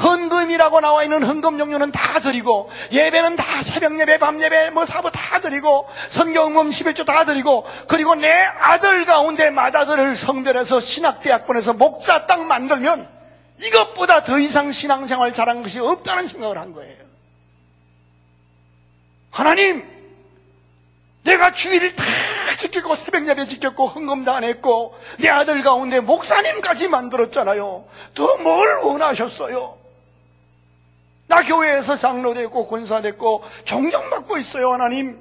헌금이라고 0.03 0.81
나와 0.81 1.03
있는 1.05 1.23
헌금 1.23 1.59
종류는 1.59 1.91
다 1.91 2.21
드리고 2.21 2.71
예배는 2.93 3.37
다 3.37 3.63
새벽 3.63 3.99
예배, 3.99 4.19
밤 4.19 4.43
예배, 4.43 4.71
뭐 4.71 4.85
사부 4.85 5.11
다 5.11 5.41
드리고 5.41 5.89
선교응금 6.11 6.69
11조 6.69 7.07
다 7.07 7.25
드리고 7.25 7.67
그리고 7.89 8.15
내 8.15 8.31
아들 8.31 9.05
가운데 9.07 9.51
맏아들을 9.51 10.15
성별해서 10.15 10.81
신학대학원에서 10.81 11.73
목사 11.75 12.27
딱 12.27 12.43
만들면 12.43 13.09
이것보다 13.63 14.23
더 14.23 14.39
이상 14.39 14.71
신앙생활 14.71 15.33
잘한 15.33 15.63
것이 15.63 15.79
없다는 15.79 16.29
생각을 16.29 16.59
한 16.59 16.75
거예요. 16.75 17.07
하나님, 19.31 19.83
내가 21.23 21.53
주일을 21.53 21.97
다 21.97 22.05
지켰고 22.59 22.95
새벽 22.97 23.27
예배 23.29 23.47
지켰고 23.47 23.87
헌금도 23.89 24.31
안 24.31 24.45
했고 24.45 24.95
내 25.19 25.29
아들 25.29 25.63
가운데 25.63 26.01
목사님까지 26.01 26.89
만들었잖아요. 26.89 27.87
더 28.15 28.37
뭘 28.39 28.77
원하셨어요? 28.85 29.86
나 31.29 31.43
교회에서 31.43 31.99
장로 31.99 32.35
됐고 32.35 32.69
권사 32.69 33.01
됐고 33.03 33.43
존경받고 33.65 34.39
있어요 34.39 34.73
하나님 34.73 35.21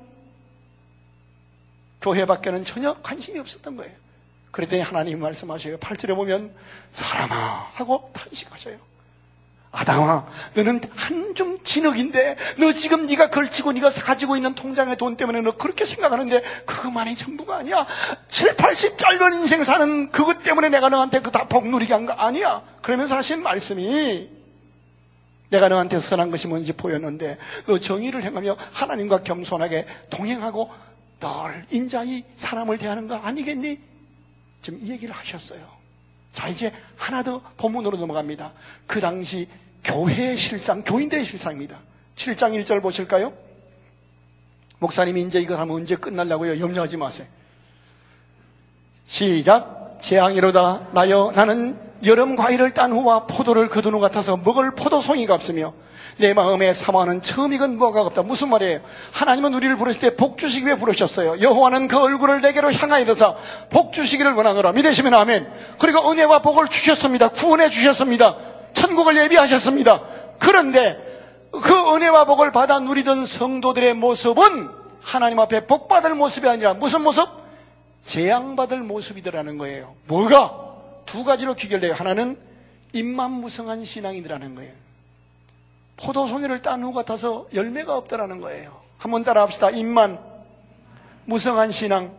교회 2.02 2.26
밖에는 2.26 2.64
전혀 2.64 2.94
관심이 3.02 3.40
없었던 3.40 3.78
거예요 3.78 3.92
그랬더니 4.52 4.82
하나님 4.82 5.20
말씀하셔요 5.20 5.78
8절에 5.78 6.16
보면 6.16 6.54
사람아 6.92 7.72
하고 7.74 8.10
탄식하셔요 8.14 8.78
아담아, 9.78 10.26
너는 10.54 10.80
한줌 10.96 11.60
진흙인데, 11.66 12.38
너 12.60 12.72
지금 12.72 13.08
네가 13.08 13.30
걸치고 13.30 13.74
네가 13.74 13.90
가지고 13.90 14.38
있는 14.38 14.56
통장의 14.56 14.96
돈 14.96 15.18
때문에 15.18 15.42
너 15.42 15.52
그렇게 15.58 15.84
생각하는데, 15.84 16.42
그것만이 16.66 17.18
전부가 17.18 17.58
아니야. 17.58 17.86
7, 18.30 18.56
80 18.56 18.98
짧은 18.98 19.34
인생 19.34 19.66
사는 19.66 20.12
그것 20.12 20.44
때문에 20.44 20.70
내가 20.70 20.88
너한테 20.88 21.20
그 21.20 21.30
다 21.30 21.50
복누리게 21.50 21.94
한 21.94 22.06
거 22.06 22.14
아니야. 22.14 22.64
그러면서 22.82 23.18
하신 23.18 23.44
말씀이, 23.44 24.30
내가 25.50 25.70
너한테 25.70 26.00
선한 26.00 26.32
것이 26.32 26.48
뭔지 26.48 26.74
보였는데, 26.74 27.38
너 27.68 27.80
정의를 27.80 28.24
행하며 28.24 28.58
하나님과 28.72 29.24
겸손하게 29.24 29.86
동행하고, 30.10 30.70
널 31.20 31.66
인자히 31.72 32.24
사람을 32.38 32.78
대하는 32.78 33.08
거 33.08 33.16
아니겠니? 33.16 33.80
지금 34.62 34.80
이 34.82 34.92
얘기를 34.92 35.14
하셨어요. 35.14 35.62
자, 36.32 36.48
이제 36.48 36.72
하나 36.98 37.24
더 37.24 37.42
본문으로 37.58 37.98
넘어갑니다. 37.98 38.52
그 38.88 39.00
당시 39.00 39.48
교회의 39.84 40.38
실상, 40.38 40.84
교인들의 40.84 41.24
실상입니다. 41.24 41.80
7장 42.16 42.60
1절 42.60 42.82
보실까요? 42.82 43.34
목사님이 44.80 45.22
이제 45.22 45.40
이거 45.40 45.56
하면 45.56 45.76
언제 45.76 45.96
끝날라고요? 45.96 46.60
염려하지 46.60 46.98
마세요. 46.98 47.28
시작. 49.06 49.98
재앙이로다. 50.02 50.90
나여 50.94 51.32
나는 51.36 51.80
여름 52.04 52.36
과일을 52.36 52.72
딴 52.72 52.92
후와 52.92 53.26
포도를 53.28 53.70
거둔 53.70 53.94
후 53.94 54.00
같아서 54.00 54.38
먹을 54.38 54.72
포도송이가 54.76 55.34
없으며 55.34 55.74
내 56.18 56.34
마음에 56.34 56.72
사모하는 56.72 57.22
처음이건 57.22 57.78
뭐가 57.78 58.02
없다. 58.02 58.24
무슨 58.24 58.50
말이에요? 58.50 58.80
하나님은 59.12 59.54
우리를 59.54 59.76
부르실 59.76 60.02
때 60.02 60.16
복 60.16 60.38
주시기 60.38 60.66
위해 60.66 60.78
부르셨어요. 60.78 61.42
여호와는 61.42 61.88
그 61.88 61.98
얼굴을 62.02 62.42
내게로 62.42 62.72
향하여서 62.72 63.38
복 63.70 63.92
주시기를 63.92 64.34
원하노라. 64.34 64.72
믿으시면 64.74 65.14
아멘. 65.14 65.52
그리고 65.80 66.10
은혜와 66.10 66.40
복을 66.42 66.68
주셨습니다. 66.70 67.30
구원해 67.30 67.70
주셨습니다. 67.70 68.38
천국을 68.74 69.18
예비하셨습니다. 69.18 70.02
그런데 70.40 71.02
그 71.52 71.96
은혜와 71.96 72.26
복을 72.26 72.52
받아 72.52 72.80
누리던 72.80 73.26
성도들의 73.26 73.94
모습은 73.96 74.70
하나님 75.02 75.40
앞에 75.40 75.66
복받을 75.68 76.16
모습이 76.16 76.48
아니라 76.48 76.74
무슨 76.76 77.02
모습? 77.04 77.28
재앙받을 78.06 78.80
모습이더라는 78.80 79.58
거예요. 79.58 79.96
뭐가? 80.08 80.65
두 81.06 81.24
가지로 81.24 81.54
귀결돼요. 81.56 81.94
하나는 81.94 82.38
입만무성한 82.94 83.86
신앙이더라는 83.86 84.56
거예요. 84.56 84.74
포도송이를 85.98 86.62
딴 86.62 86.84
후 86.84 86.94
같아서 86.94 87.48
열매가 87.54 87.96
없다라는 87.96 88.42
거예요. 88.42 88.82
한번 88.98 89.24
따라 89.24 89.42
합시다. 89.42 89.70
입만 89.70 90.20
무성한 91.26 91.72
신앙. 91.72 92.16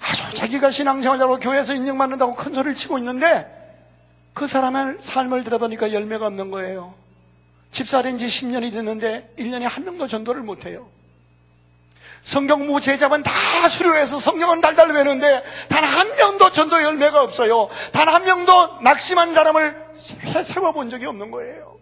아주 0.00 0.34
자기가 0.34 0.70
신앙생활자로 0.70 1.38
교회에서 1.38 1.74
인정받는다고 1.74 2.34
큰 2.34 2.54
소리를 2.54 2.74
치고 2.74 2.98
있는데 2.98 3.56
그 4.32 4.46
사람의 4.46 4.96
삶을 4.98 5.44
들어보니까 5.44 5.92
열매가 5.92 6.26
없는 6.26 6.50
거예요. 6.50 6.94
집사된 7.70 8.18
지 8.18 8.26
10년이 8.26 8.72
됐는데 8.72 9.34
1년에 9.38 9.62
한 9.62 9.84
명도 9.84 10.06
전도를 10.06 10.42
못해요. 10.42 10.88
성경무 12.22 12.80
제자만 12.80 13.22
다 13.22 13.32
수료해서 13.68 14.18
성경은 14.18 14.60
달달 14.60 14.90
외는데 14.90 15.42
단 15.68 15.84
한 15.84 16.08
명도 16.16 16.50
전도 16.50 16.82
열매가 16.82 17.22
없어요. 17.22 17.68
단 17.92 18.08
한 18.08 18.24
명도 18.24 18.78
낙심한 18.82 19.34
사람을 19.34 19.76
세워본 20.44 20.90
적이 20.90 21.06
없는 21.06 21.30
거예요. 21.30 21.76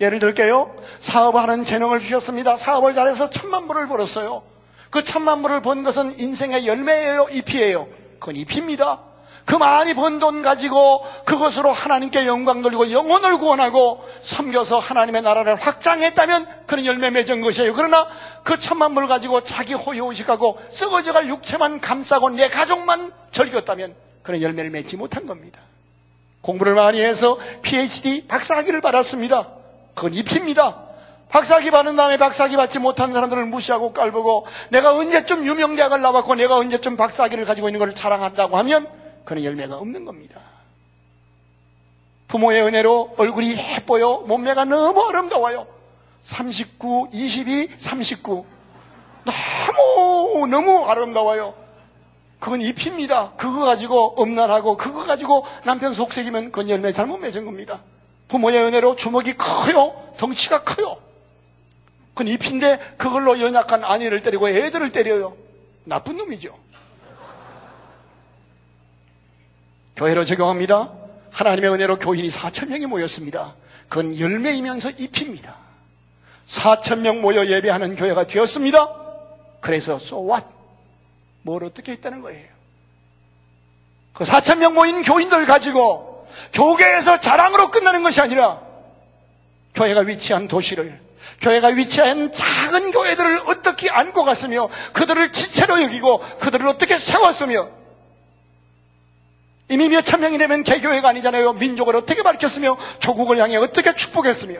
예를 0.00 0.18
들게요. 0.18 0.74
사업하는 1.00 1.64
재능을 1.64 2.00
주셨습니다. 2.00 2.56
사업을 2.56 2.94
잘해서 2.94 3.30
천만 3.30 3.66
불을 3.68 3.86
벌었어요. 3.86 4.42
그 4.90 5.02
천만 5.04 5.42
불을 5.42 5.62
번 5.62 5.82
것은 5.84 6.18
인생의 6.18 6.66
열매예요? 6.66 7.28
잎이에요? 7.30 7.88
그건 8.18 8.36
잎입니다. 8.36 9.00
그 9.44 9.56
많이 9.56 9.92
번 9.94 10.18
돈 10.18 10.42
가지고 10.42 11.04
그것으로 11.24 11.70
하나님께 11.72 12.26
영광 12.26 12.62
돌리고 12.62 12.90
영혼을 12.90 13.36
구원하고 13.36 14.02
섬겨서 14.22 14.78
하나님의 14.78 15.22
나라를 15.22 15.56
확장했다면 15.56 16.66
그는 16.66 16.86
열매 16.86 17.10
맺은 17.10 17.42
것이에요. 17.42 17.74
그러나 17.74 18.06
그 18.42 18.58
천만 18.58 18.94
불 18.94 19.06
가지고 19.06 19.42
자기 19.42 19.74
호의호식하고 19.74 20.58
썩어져갈 20.70 21.28
육체만 21.28 21.80
감싸고 21.80 22.30
내 22.30 22.48
가족만 22.48 23.12
즐겼다면 23.32 23.94
그는 24.22 24.40
열매를 24.40 24.70
맺지 24.70 24.96
못한 24.96 25.26
겁니다. 25.26 25.60
공부를 26.40 26.74
많이 26.74 27.00
해서 27.00 27.38
PhD 27.62 28.26
박사학위를 28.26 28.80
받았습니다. 28.80 29.48
그건 29.94 30.14
잎입니다. 30.14 30.80
박사학위 31.28 31.70
받은 31.70 31.96
다음에 31.96 32.16
박사학위 32.16 32.56
받지 32.56 32.78
못한 32.78 33.12
사람들을 33.12 33.44
무시하고 33.46 33.92
깔보고 33.92 34.46
내가 34.70 34.94
언제쯤 34.94 35.44
유명 35.44 35.74
대학을 35.74 36.00
나왔고 36.00 36.34
내가 36.36 36.56
언제쯤 36.56 36.96
박사학위를 36.96 37.44
가지고 37.44 37.68
있는 37.68 37.80
것을 37.80 37.94
자랑한다고 37.94 38.56
하면 38.58 39.03
그는 39.24 39.44
열매가 39.44 39.76
없는 39.78 40.04
겁니다. 40.04 40.40
부모의 42.28 42.62
은혜로 42.62 43.14
얼굴이 43.16 43.56
예뻐요. 43.56 44.20
몸매가 44.20 44.64
너무 44.64 45.00
아름다워요. 45.08 45.66
39, 46.22 47.10
22, 47.12 47.70
39. 47.76 48.44
너무, 49.24 50.46
너무 50.46 50.84
아름다워요. 50.84 51.54
그건 52.40 52.60
잎입니다. 52.60 53.32
그거 53.36 53.64
가지고 53.64 54.14
엄난하고 54.20 54.76
그거 54.76 55.04
가지고 55.04 55.46
남편 55.64 55.94
속색이면 55.94 56.46
그건 56.46 56.68
열매 56.68 56.92
잘못 56.92 57.18
맺은 57.18 57.44
겁니다. 57.44 57.82
부모의 58.28 58.64
은혜로 58.64 58.96
주먹이 58.96 59.36
커요. 59.36 59.94
덩치가 60.18 60.62
커요. 60.62 60.98
그건 62.14 62.28
잎인데 62.28 62.78
그걸로 62.96 63.40
연약한 63.40 63.84
아내를 63.84 64.22
때리고 64.22 64.48
애들을 64.48 64.92
때려요. 64.92 65.36
나쁜 65.84 66.16
놈이죠. 66.16 66.63
교회로 69.96 70.24
적용합니다. 70.24 70.92
하나님의 71.30 71.70
은혜로 71.70 71.98
교인이 71.98 72.28
4천 72.28 72.68
명이 72.68 72.86
모였습니다. 72.86 73.54
그건 73.88 74.18
열매이면서 74.18 74.90
잎입니다. 74.90 75.56
4천 76.48 77.00
명 77.00 77.20
모여 77.20 77.46
예배하는 77.46 77.96
교회가 77.96 78.26
되었습니다. 78.26 78.88
그래서 79.60 79.94
so 79.94 80.28
what? 80.28 80.46
뭘 81.42 81.64
어떻게 81.64 81.92
했다는 81.92 82.22
거예요? 82.22 82.48
그 84.12 84.24
4천 84.24 84.58
명 84.58 84.74
모인 84.74 85.02
교인들 85.02 85.44
가지고 85.46 86.26
교계에서 86.52 87.20
자랑으로 87.20 87.70
끝나는 87.70 88.02
것이 88.02 88.20
아니라 88.20 88.60
교회가 89.74 90.00
위치한 90.00 90.48
도시를 90.48 91.00
교회가 91.40 91.68
위치한 91.68 92.32
작은 92.32 92.90
교회들을 92.92 93.40
어떻게 93.46 93.90
안고 93.90 94.24
갔으며 94.24 94.68
그들을 94.92 95.32
지체로 95.32 95.82
여기고 95.82 96.18
그들을 96.38 96.66
어떻게 96.68 96.96
세웠으며 96.96 97.68
이미 99.70 99.88
몇천 99.88 100.20
명이 100.20 100.38
되면 100.38 100.62
개교회가 100.62 101.08
아니잖아요. 101.08 101.54
민족을 101.54 101.96
어떻게 101.96 102.22
밝혔으며 102.22 102.76
조국을 103.00 103.38
향해 103.38 103.56
어떻게 103.56 103.94
축복했으며 103.94 104.56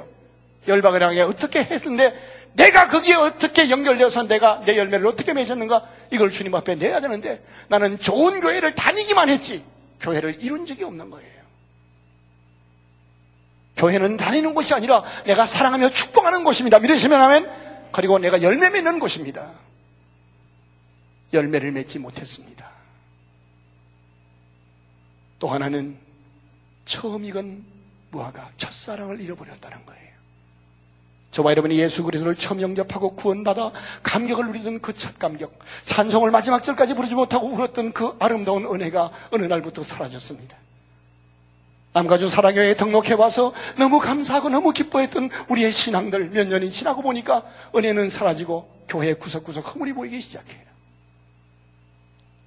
열방을 0.67 1.03
향해 1.03 1.21
어떻게 1.21 1.63
했는데 1.63 2.15
내가 2.55 2.89
거기에 2.89 3.15
어떻게 3.15 3.69
연결되어서 3.69 4.25
내가 4.25 4.63
내 4.65 4.79
열매를 4.79 5.07
어떻게 5.07 5.35
맺었는가 5.35 5.89
이걸 6.13 6.31
주님 6.31 6.55
앞에 6.55 6.77
내야 6.77 7.01
되는데 7.01 7.45
나는 7.69 7.99
좋은 7.99 8.41
교회를 8.41 8.75
다니기만 8.75 9.29
했지 9.29 9.65
교회를 10.01 10.43
이룬 10.43 10.65
적이 10.65 10.85
없는 10.85 11.11
거예요. 11.11 11.35
교회는 13.77 14.17
다니는 14.17 14.55
곳이 14.55 14.73
아니라 14.73 15.03
내가 15.27 15.47
사랑하며 15.47 15.91
축복하는 15.91 16.45
곳입니다. 16.45 16.79
믿으시면 16.79 17.21
하면 17.21 17.51
그리고 17.93 18.19
내가 18.19 18.41
열매 18.43 18.71
맺는 18.71 19.01
곳입니다. 19.01 19.51
열매를 21.33 21.73
맺지 21.73 21.99
못했습니다. 21.99 22.54
또 25.45 25.49
하나는 25.49 25.95
처음 26.87 27.23
이건 27.27 27.67
무화과 28.13 28.53
첫사랑을 28.57 29.21
잃어버렸다는 29.21 29.85
거예요. 29.85 30.09
저와 31.33 31.51
여러분이 31.51 31.79
예수 31.79 32.03
그리스도를 32.03 32.35
처음 32.35 32.63
영접하고 32.63 33.15
구원받아 33.15 33.73
감격을 34.03 34.47
누리던 34.47 34.81
그 34.81 34.95
첫 34.95 35.19
감격, 35.19 35.59
찬송을 35.85 36.31
마지막 36.31 36.65
절까지 36.65 36.95
부르지 36.95 37.15
못하고 37.15 37.49
울었던 37.49 37.93
그 37.93 38.17
아름다운 38.21 38.65
은혜가 38.65 39.11
어느 39.33 39.43
날부터 39.45 39.83
사라졌습니다. 39.83 40.57
남가주 41.93 42.31
사랑교회에 42.31 42.75
등록해 42.77 43.13
와서 43.13 43.53
너무 43.77 43.99
감사하고 43.99 44.49
너무 44.49 44.73
기뻐했던 44.73 45.29
우리의 45.51 45.73
신앙들 45.73 46.31
몇 46.31 46.49
년이 46.49 46.71
지나고 46.71 47.03
보니까 47.03 47.43
은혜는 47.77 48.09
사라지고 48.09 48.87
교회 48.89 49.13
구석구석 49.13 49.75
허물이 49.75 49.93
보이기 49.93 50.23
시작해요. 50.23 50.74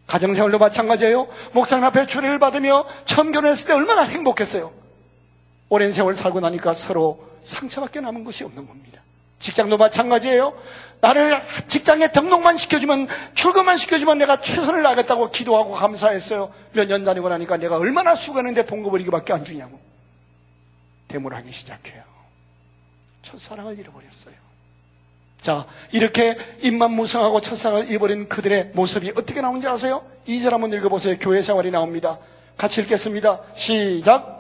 가정생활도 0.08 0.58
마찬가지예요. 0.58 1.28
목사님 1.52 1.84
앞에 1.86 2.06
초례를 2.06 2.40
받으며 2.40 2.86
처음 3.06 3.32
결혼했을 3.32 3.68
때 3.68 3.74
얼마나 3.74 4.04
행복했어요. 4.04 4.72
오랜 5.70 5.92
세월 5.92 6.16
살고 6.16 6.40
나니까 6.40 6.74
서로 6.74 7.28
상처밖에 7.44 8.00
남은 8.02 8.24
것이 8.24 8.44
없는 8.46 8.66
겁니다. 8.68 9.02
직장도 9.40 9.78
마찬가지예요. 9.78 10.54
나를 11.02 11.40
직장에 11.68 12.08
등록만 12.12 12.58
시켜주면 12.58 13.08
출근만 13.36 13.78
시켜주면 13.78 14.18
내가 14.18 14.42
최선을 14.42 14.82
다하겠다고 14.82 15.30
기도하고 15.30 15.74
감사했어요. 15.74 16.52
몇 16.72 16.88
년 16.88 17.04
다니고 17.04 17.30
나니까 17.30 17.58
내가 17.58 17.78
얼마나 17.78 18.16
수고했는데 18.16 18.66
봉급을 18.66 19.02
이거밖에 19.02 19.34
안 19.34 19.46
주냐고 19.46 19.80
대물하기 21.10 21.52
시작해요. 21.52 22.04
첫사랑을 23.22 23.78
잃어버렸어요. 23.78 24.47
자, 25.40 25.66
이렇게 25.92 26.38
입만 26.64 26.92
무성하고 26.92 27.42
첫사랑을 27.42 27.90
잃어버린 27.90 28.28
그들의 28.28 28.72
모습이 28.74 29.12
어떻게 29.16 29.42
나오는지 29.42 29.68
아세요? 29.68 30.04
2절 30.28 30.50
한번 30.52 30.74
읽어보세요. 30.74 31.16
교회 31.20 31.42
생활이 31.42 31.72
나옵니다. 31.72 32.20
같이 32.58 32.82
읽겠습니다. 32.82 33.42
시작. 33.56 34.37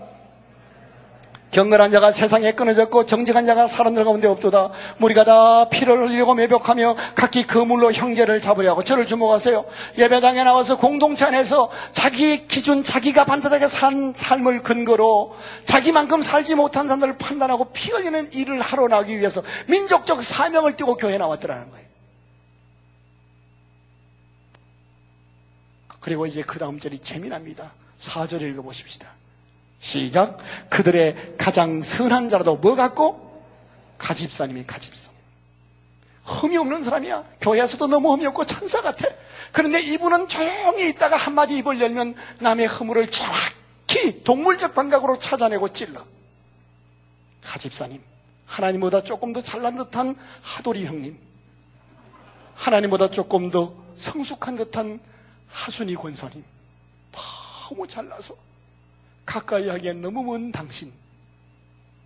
경건한 1.51 1.91
자가 1.91 2.11
세상에 2.11 2.51
끊어졌고 2.51 3.05
정직한 3.05 3.45
자가 3.45 3.67
사람들 3.67 4.03
가운데 4.03 4.27
없도다. 4.27 4.69
우리가 4.99 5.23
다 5.23 5.69
피를 5.69 6.09
흘리고 6.09 6.33
매벽하며 6.33 6.95
각기 7.15 7.43
그물로 7.43 7.93
형제를 7.93 8.41
잡으려고 8.41 8.83
저를 8.83 9.05
주목하세요. 9.05 9.65
예배당에 9.97 10.43
나와서 10.43 10.77
공동체 10.77 11.25
안에서 11.25 11.71
자기 11.93 12.47
기준 12.47 12.83
자기가 12.83 13.25
반듯하게 13.25 13.67
산 13.67 14.13
삶을 14.15 14.61
근거로 14.63 15.35
자기만큼 15.63 16.21
살지 16.21 16.55
못한 16.55 16.87
사람들을 16.87 17.17
판단하고 17.17 17.65
피 17.71 17.91
흘리는 17.91 18.29
일을 18.33 18.61
하러 18.61 18.87
나기 18.87 19.17
위해서 19.17 19.41
민족적 19.67 20.21
사명을 20.23 20.75
띠고 20.75 20.97
교회에 20.97 21.17
나왔더라는 21.17 21.71
거예요. 21.71 21.87
그리고 25.99 26.25
이제 26.25 26.41
그 26.41 26.59
다음 26.59 26.79
절이 26.79 26.99
재미납니다. 26.99 27.73
4절 27.99 28.41
읽어보십시다. 28.41 29.16
시작. 29.79 30.37
그들의 30.69 31.35
가장 31.37 31.81
선한 31.81 32.29
자라도 32.29 32.57
뭐 32.57 32.75
같고? 32.75 33.45
가집사님이 33.97 34.65
가집사. 34.65 35.11
흠이 36.23 36.57
없는 36.57 36.83
사람이야. 36.83 37.23
교회에서도 37.41 37.87
너무 37.87 38.13
흠이 38.13 38.25
없고 38.27 38.45
천사 38.45 38.81
같아. 38.81 39.07
그런데 39.51 39.81
이분은 39.81 40.27
조용히 40.27 40.89
있다가 40.89 41.15
한마디 41.15 41.57
입을 41.57 41.79
열면 41.79 42.15
남의 42.39 42.67
허물을 42.67 43.09
정확히 43.09 44.23
동물적 44.23 44.75
감각으로 44.75 45.19
찾아내고 45.19 45.73
찔러. 45.73 46.05
가집사님. 47.43 48.03
하나님보다 48.45 49.03
조금 49.03 49.33
더 49.33 49.41
잘난 49.41 49.77
듯한 49.77 50.15
하도리 50.41 50.85
형님. 50.85 51.17
하나님보다 52.55 53.09
조금 53.09 53.49
더 53.51 53.73
성숙한 53.95 54.57
듯한 54.57 54.99
하순이 55.49 55.95
권사님. 55.95 56.43
너무 57.11 57.87
잘나서 57.87 58.35
가까이 59.27 59.67
하기엔 59.69 60.01
너무 60.01 60.23
먼 60.23 60.51
당신, 60.51 60.91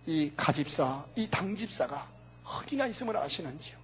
이 0.06 0.30
가집사, 0.36 1.04
이 1.16 1.28
당집사가 1.30 2.06
어디나 2.44 2.86
있음을 2.88 3.16
아시는지요? 3.16 3.76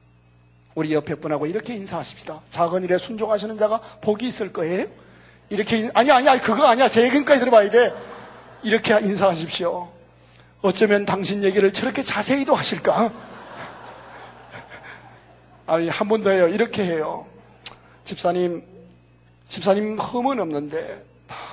우리 0.75 0.93
옆에 0.93 1.15
분하고 1.15 1.47
이렇게 1.47 1.75
인사하십시다. 1.75 2.43
작은 2.51 2.85
일에 2.85 2.99
순종하시는 2.99 3.57
자가 3.57 3.81
복이 4.03 4.27
있을 4.27 4.53
거예요. 4.53 4.87
이렇게, 5.51 5.89
아니, 5.95 6.11
아니, 6.11 6.29
아니, 6.29 6.41
그거 6.41 6.67
아니야. 6.67 6.89
제 6.89 7.05
얘기까지 7.05 7.41
들어봐야 7.41 7.71
돼. 7.71 7.95
이렇게 8.65 8.93
인사하십시오. 9.01 9.91
어쩌면 10.61 11.07
당신 11.07 11.43
얘기를 11.45 11.73
저렇게 11.73 12.03
자세히도 12.03 12.55
하실까? 12.55 13.13
아니, 15.67 15.89
한 15.89 16.09
번 16.09 16.23
더 16.23 16.31
해요. 16.31 16.49
이렇게 16.49 16.85
해요. 16.85 17.27
집사님, 18.05 18.63
집사님 19.49 19.99
흠은 19.99 20.41
없는데 20.41 21.05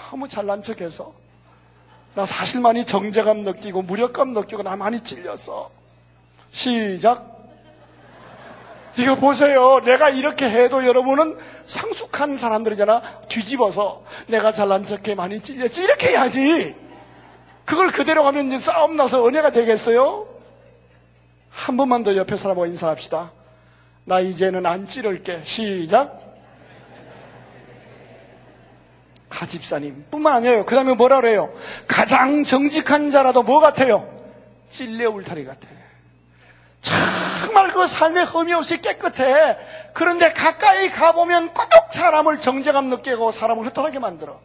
너무 0.10 0.28
잘난 0.28 0.62
척해서 0.64 1.14
나 2.16 2.26
사실 2.26 2.62
많이 2.62 2.86
정제감 2.86 3.40
느끼고 3.40 3.82
무력감 3.82 4.34
느끼고 4.34 4.64
나 4.64 4.76
많이 4.76 5.02
찔렸어. 5.02 5.70
시작. 6.50 7.36
이거 8.98 9.16
보세요. 9.16 9.82
내가 9.82 10.10
이렇게 10.10 10.50
해도 10.50 10.86
여러분은 10.86 11.38
상숙한 11.66 12.38
사람들이잖아. 12.38 13.02
뒤집어서 13.28 14.04
내가 14.28 14.54
잘난 14.54 14.86
척해 14.86 15.16
많이 15.16 15.42
찔렸지. 15.42 15.84
이렇게 15.84 16.10
해야지. 16.10 16.76
그걸 17.66 17.88
그대로 17.88 18.24
가면 18.24 18.48
이제 18.48 18.60
싸움 18.60 18.96
나서 18.96 19.28
은혜가 19.28 19.52
되겠어요? 19.52 20.28
한 21.50 21.76
번만 21.76 22.04
더 22.04 22.16
옆에 22.16 22.38
사람하고 22.38 22.68
인사합시다. 22.68 23.34
나 24.06 24.20
이제는 24.22 24.66
안 24.66 24.88
찌를게. 24.88 25.42
시작. 25.44 26.25
가집사님 29.36 30.06
뿐만 30.10 30.34
아니에요. 30.38 30.66
그 30.66 30.76
다음에 30.76 30.94
뭐라 30.94 31.20
그래요? 31.20 31.54
가장 31.88 32.46
정직한 32.46 33.12
자라도 33.12 33.44
뭐 33.44 33.60
같아요? 33.60 34.10
찔레 34.70 35.06
울타리 35.06 35.44
같아. 35.44 35.68
정말 36.82 37.74
그 37.74 37.86
삶의 37.86 38.26
흠이 38.26 38.54
없이 38.54 38.82
깨끗해. 38.82 39.58
그런데 39.94 40.32
가까이 40.32 40.90
가보면 40.90 41.54
꼭 41.54 41.66
사람을 41.92 42.40
정제감 42.40 42.90
느끼고 42.90 43.32
사람을 43.32 43.66
흩어나게 43.66 44.00
만들어. 44.00 44.40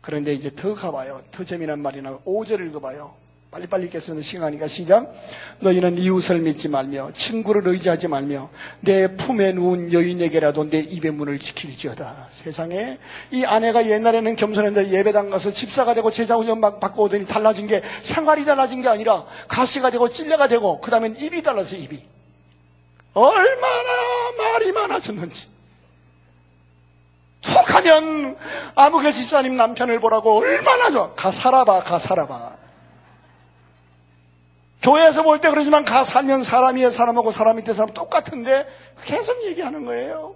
그런데 0.00 0.32
이제 0.32 0.54
더 0.54 0.74
가봐요. 0.74 1.22
더 1.30 1.44
재미난 1.44 1.80
말이 1.80 2.00
나와요. 2.00 2.22
5절 2.24 2.66
읽어봐요. 2.68 3.14
빨리빨리 3.52 3.84
읽겠습니다. 3.84 4.22
시간이니까 4.22 4.66
시작. 4.66 5.12
너희는 5.58 5.98
이웃을 5.98 6.38
믿지 6.38 6.68
말며 6.68 7.10
친구를 7.12 7.68
의지하지 7.68 8.08
말며 8.08 8.48
내 8.80 9.14
품에 9.14 9.52
누운 9.52 9.92
여인에게라도 9.92 10.70
내 10.70 10.78
입의 10.78 11.10
문을 11.10 11.38
지킬지어다. 11.38 12.28
세상에 12.30 12.96
이 13.30 13.44
아내가 13.44 13.86
옛날에는 13.86 14.36
겸손했는데 14.36 14.90
예배당 14.92 15.28
가서 15.28 15.52
집사가 15.52 15.92
되고 15.92 16.10
제자 16.10 16.36
훈련 16.36 16.60
막 16.60 16.80
받고 16.80 17.02
오더니 17.02 17.26
달라진 17.26 17.66
게 17.66 17.82
생활이 18.00 18.46
달라진 18.46 18.80
게 18.80 18.88
아니라 18.88 19.26
가시가 19.48 19.90
되고 19.90 20.08
찔레가 20.08 20.48
되고 20.48 20.80
그 20.80 20.90
다음엔 20.90 21.16
입이 21.20 21.42
달라서 21.42 21.76
입이. 21.76 22.02
얼마나 23.12 23.90
말이 24.38 24.72
많아졌는지. 24.72 25.50
툭 27.42 27.74
하면 27.74 28.38
아무개 28.76 29.12
집사님 29.12 29.58
남편을 29.58 30.00
보라고 30.00 30.38
얼마나 30.38 30.90
좋아. 30.90 31.12
가 31.12 31.30
살아봐, 31.30 31.82
가 31.82 31.98
살아봐. 31.98 32.61
교회에서 34.82 35.22
볼 35.22 35.38
때 35.38 35.48
그러지만 35.50 35.84
가 35.84 36.04
살면 36.04 36.42
사람이에 36.42 36.90
사람하고 36.90 37.30
사람 37.30 37.56
밑에 37.56 37.72
사람 37.72 37.90
똑같은데 37.94 38.66
계속 39.04 39.44
얘기하는 39.44 39.84
거예요. 39.84 40.34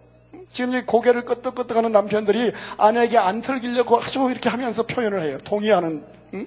지금 0.53 0.87
고개를 0.87 1.25
끄덕끄덕하는 1.25 1.93
남편들이 1.93 2.53
아내에게 2.79 3.19
안 3.19 3.43
틀기려고 3.43 3.99
아주 3.99 4.29
이렇게 4.31 4.49
하면서 4.49 4.85
표현을 4.85 5.23
해요. 5.23 5.39
동의하는. 5.45 6.05
응? 6.35 6.47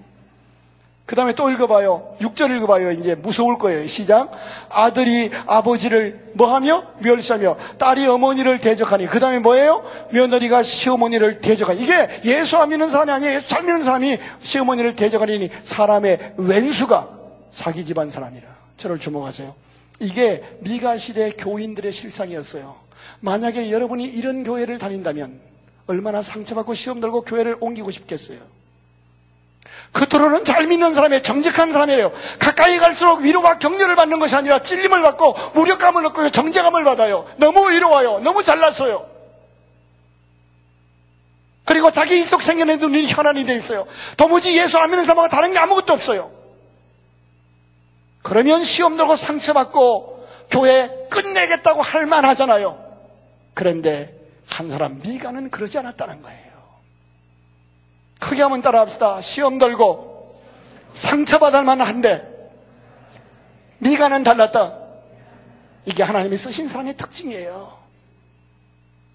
그 1.05 1.15
다음에 1.15 1.33
또 1.33 1.49
읽어봐요. 1.49 2.15
6절 2.21 2.55
읽어봐요. 2.55 2.91
이제 2.91 3.15
무서울 3.15 3.57
거예요. 3.57 3.85
시작. 3.88 4.31
아들이 4.69 5.31
아버지를 5.47 6.31
뭐하며? 6.35 6.83
멸시하며 6.99 7.57
딸이 7.77 8.07
어머니를 8.07 8.59
대적하니. 8.59 9.07
그 9.07 9.19
다음에 9.19 9.39
뭐예요? 9.39 9.83
며느리가 10.12 10.63
시어머니를 10.63 11.41
대적하니. 11.41 11.81
이게 11.81 12.07
예수 12.25 12.57
안 12.57 12.69
믿는 12.69 12.89
사람이 12.89 13.12
아니에요. 13.12 13.38
예수 13.38 13.47
잘 13.47 13.63
믿는 13.63 13.83
사람이 13.83 14.17
시어머니를 14.39 14.95
대적하니 14.95 15.49
사람의 15.63 16.33
왼수가 16.38 17.18
자기 17.53 17.85
집안 17.85 18.09
사람이라. 18.09 18.47
저를 18.77 18.99
주목하세요. 18.99 19.55
이게 19.99 20.43
미가 20.62 20.97
시대 20.97 21.31
교인들의 21.31 21.91
실상이었어요. 21.91 22.75
만약에 23.19 23.71
여러분이 23.71 24.05
이런 24.05 24.43
교회를 24.43 24.77
다닌다면 24.77 25.39
얼마나 25.88 26.21
상처받고 26.21 26.73
시험 26.73 27.01
들고 27.01 27.21
교회를 27.23 27.57
옮기고 27.59 27.91
싶겠어요. 27.91 28.39
그토록은 29.91 30.45
잘 30.45 30.67
믿는 30.67 30.93
사람이에요. 30.93 31.21
정직한 31.21 31.71
사람이에요. 31.71 32.12
가까이 32.38 32.77
갈수록 32.77 33.21
위로와 33.21 33.57
격려를 33.57 33.95
받는 33.95 34.19
것이 34.19 34.35
아니라 34.35 34.59
찔림을 34.59 35.01
받고 35.01 35.33
무력감을 35.55 36.05
얻고 36.07 36.29
정제감을 36.29 36.83
받아요. 36.83 37.25
너무 37.38 37.69
위로와요. 37.71 38.19
너무 38.19 38.43
잘났어요. 38.43 39.09
그리고 41.65 41.91
자기 41.91 42.23
속 42.23 42.41
생겨낸 42.41 42.79
눈이 42.79 43.07
현안이 43.07 43.45
돼 43.45 43.55
있어요. 43.55 43.85
도무지 44.15 44.57
예수 44.57 44.77
안 44.77 44.89
믿는 44.89 45.05
사람하고 45.05 45.29
다른 45.29 45.51
게 45.51 45.59
아무것도 45.59 45.93
없어요. 45.93 46.38
그러면 48.21 48.63
시험 48.63 48.97
들고 48.97 49.15
상처받고 49.15 50.27
교회 50.49 51.08
끝내겠다고 51.10 51.82
할 51.82 52.05
만하잖아요. 52.05 52.77
그런데 53.53 54.15
한 54.47 54.69
사람 54.69 54.99
미가는 55.01 55.49
그러지 55.49 55.77
않았다는 55.77 56.21
거예요. 56.21 56.49
크게 58.19 58.41
한번 58.41 58.62
따라 58.62 58.82
합시다. 58.82 59.21
시험 59.21 59.60
들고 59.60 60.39
상처받을 60.93 61.63
만한데 61.63 62.27
미가는 63.79 64.23
달랐다. 64.23 64.77
이게 65.86 66.03
하나님이 66.03 66.36
쓰신 66.38 66.67
사람의 66.67 66.97
특징이에요. 66.97 67.77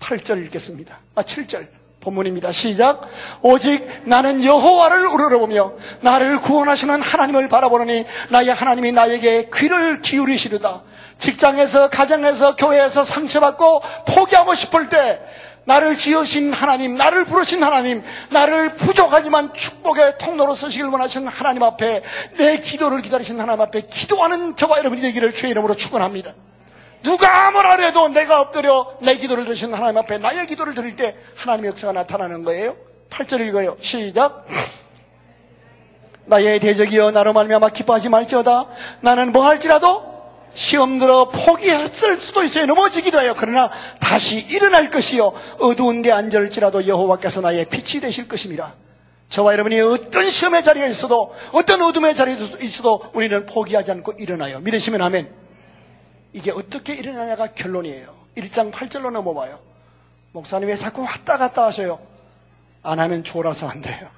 8절 0.01 0.45
읽겠습니다. 0.47 1.01
아, 1.15 1.23
7절. 1.23 1.69
본문입니다. 2.05 2.53
시작. 2.53 3.03
오직 3.43 3.87
나는 4.05 4.45
여호와를 4.45 5.07
우러러보며 5.07 5.73
나를 6.03 6.39
구원하시는 6.39 7.01
하나님을 7.01 7.49
바라보느니 7.49 8.05
나의 8.29 8.49
하나님이 8.51 8.93
나에게 8.93 9.49
귀를 9.53 10.03
기울이시르다. 10.03 10.83
직장에서 11.19 11.89
가정에서 11.89 12.57
교회에서 12.57 13.05
상처받고 13.05 13.83
포기하고 14.07 14.55
싶을 14.55 14.89
때 14.89 15.21
나를 15.67 15.97
지으신 15.97 16.53
하나님, 16.53 16.97
나를 16.97 17.25
부르신 17.25 17.63
하나님, 17.63 18.03
나를 18.31 18.75
부족하지만 18.75 19.55
축복의 19.55 20.19
통로로 20.19 20.55
쓰시길 20.55 20.87
원하시는 20.87 21.27
하나님 21.27 21.63
앞에 21.63 22.03
내 22.37 22.59
기도를 22.59 23.01
기다리신 23.01 23.41
하나님 23.41 23.63
앞에 23.63 23.83
기도하는 23.89 24.57
저와 24.57 24.79
여러분이 24.79 25.01
되기를 25.01 25.35
주의 25.35 25.53
이름으로 25.53 25.75
축원합니다. 25.75 26.35
누가 27.05 27.47
아무라 27.47 27.77
해도 27.77 28.09
내가 28.09 28.41
엎드려 28.41 28.97
내 29.01 29.17
기도를 29.17 29.45
드시는 29.45 29.75
하나님 29.75 29.99
앞에 29.99 30.19
나의 30.19 30.47
기도를 30.47 30.75
드릴 30.75 30.97
때 30.97 31.15
하나님의 31.37 31.71
역사가 31.71 31.93
나타나는 31.93 32.43
거예요. 32.45 32.77
8절 33.11 33.47
읽어요. 33.47 33.77
시작. 33.81 34.47
나의 36.25 36.59
대적이여 36.59 37.11
나로 37.11 37.35
말미암아 37.35 37.69
기뻐하지 37.69 38.09
말지어다. 38.09 38.67
나는 39.03 39.33
뭐 39.33 39.47
할지라도 39.47 40.15
시험 40.55 40.99
들어 40.99 41.29
포기했을 41.29 42.19
수도 42.19 42.43
있어요. 42.43 42.65
넘어지기도 42.65 43.21
해요. 43.21 43.35
그러나 43.37 43.71
다시 44.01 44.39
일어날 44.39 44.89
것이요. 44.89 45.33
어두운 45.59 46.01
데 46.01 46.11
앉을지라도 46.11 46.87
여호와께서 46.87 47.43
나의 47.43 47.67
빛이 47.67 48.01
되실 48.01 48.29
것입니다. 48.29 48.75
저와 49.29 49.53
여러분이 49.53 49.79
어떤 49.81 50.31
시험의 50.31 50.63
자리에 50.63 50.89
있어도 50.89 51.35
어떤 51.53 51.83
어둠의 51.83 52.15
자리에 52.15 52.37
있어도 52.63 53.03
우리는 53.13 53.45
포기하지 53.45 53.91
않고 53.91 54.13
일어나요. 54.19 54.61
믿으시면 54.61 55.03
하면 55.03 55.44
이제 56.35 56.51
어떻게 56.51 56.95
일어나냐가 56.95 57.47
결론이에요. 57.47 58.15
1장 58.37 58.73
8절로 58.73 59.11
넘어봐요. 59.11 59.59
목사님 60.33 60.69
왜 60.69 60.77
자꾸 60.77 61.03
왔다 61.03 61.39
갔다 61.39 61.65
하셔요? 61.65 62.01
안 62.83 62.99
하면 62.99 63.23
졸아서 63.23 63.69
안 63.69 63.81
돼요. 63.81 64.11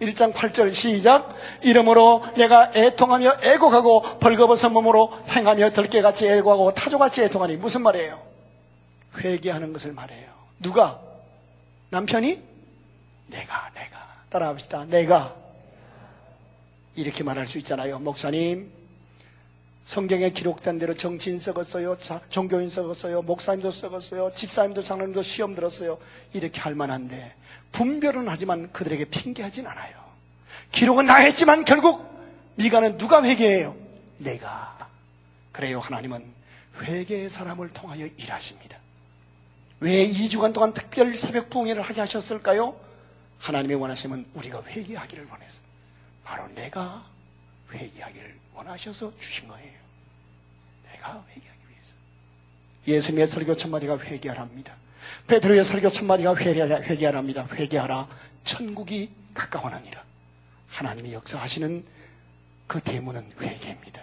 1장 0.00 0.32
8절 0.32 0.74
시작 0.74 1.32
이름으로 1.62 2.24
내가 2.36 2.72
애통하며 2.74 3.36
애곡하고 3.42 4.18
벌거벗은 4.18 4.72
몸으로 4.72 5.12
행하며 5.28 5.70
들깨같이 5.70 6.26
애곡하고 6.26 6.74
타조같이 6.74 7.22
애통하니 7.22 7.56
무슨 7.56 7.82
말이에요? 7.82 8.20
회개하는 9.18 9.72
것을 9.72 9.92
말해요. 9.92 10.30
누가? 10.58 11.00
남편이? 11.90 12.42
내가 13.28 13.70
내가 13.74 13.98
따라합시다. 14.30 14.86
내가 14.86 15.36
이렇게 16.96 17.22
말할 17.22 17.46
수 17.46 17.58
있잖아요. 17.58 18.00
목사님 18.00 18.81
성경에 19.84 20.30
기록된 20.30 20.78
대로 20.78 20.94
정치인 20.94 21.38
썩었어요. 21.38 21.96
종교인 22.30 22.70
썩었어요. 22.70 23.22
목사님도 23.22 23.70
썩었어요. 23.70 24.32
집사님도 24.34 24.82
장로님도 24.82 25.22
시험 25.22 25.54
들었어요. 25.54 25.98
이렇게 26.32 26.60
할 26.60 26.74
만한데 26.74 27.34
분별은 27.72 28.28
하지만 28.28 28.70
그들에게 28.72 29.06
핑계하진 29.06 29.66
않아요. 29.66 30.02
기록은 30.70 31.06
다 31.06 31.16
했지만 31.16 31.64
결국 31.64 32.06
미가는 32.54 32.96
누가 32.96 33.22
회개해요? 33.22 33.76
내가. 34.18 34.88
그래요. 35.50 35.80
하나님은 35.80 36.24
회개의 36.80 37.28
사람을 37.28 37.70
통하여 37.70 38.06
일하십니다. 38.16 38.78
왜 39.80 40.06
2주간 40.08 40.52
동안 40.54 40.72
특별 40.72 41.14
새벽 41.14 41.50
부흥회를 41.50 41.82
하게 41.82 42.00
하셨을까요? 42.00 42.78
하나님의 43.38 43.76
원하심은 43.76 44.26
우리가 44.34 44.62
회개하기를 44.64 45.26
원해서 45.28 45.60
바로 46.22 46.46
내가 46.54 47.04
회개하기를 47.72 48.41
원하셔서 48.54 49.12
주신 49.18 49.48
거예요. 49.48 49.72
내가 50.90 51.24
회개하기 51.30 51.60
위해서. 51.70 51.94
예수님의 52.86 53.26
설교 53.26 53.56
첫마디가 53.56 53.98
회개하랍니다. 53.98 54.76
베드로의 55.26 55.64
설교 55.64 55.90
첫마디가 55.90 56.36
회개하랍니다. 56.36 57.48
회개하라. 57.52 58.08
천국이 58.44 59.10
가까워나니라. 59.34 60.04
하나님이 60.68 61.12
역사하시는 61.12 61.84
그 62.66 62.80
대문은 62.80 63.30
회개입니다. 63.40 64.02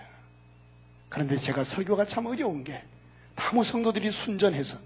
그런데 1.10 1.38
제가 1.38 1.64
설교가 1.64 2.06
참 2.06 2.28
어려운 2.28 2.64
게 2.64 2.84
나무 3.36 3.64
성도들이 3.64 4.12
순전해서 4.12 4.78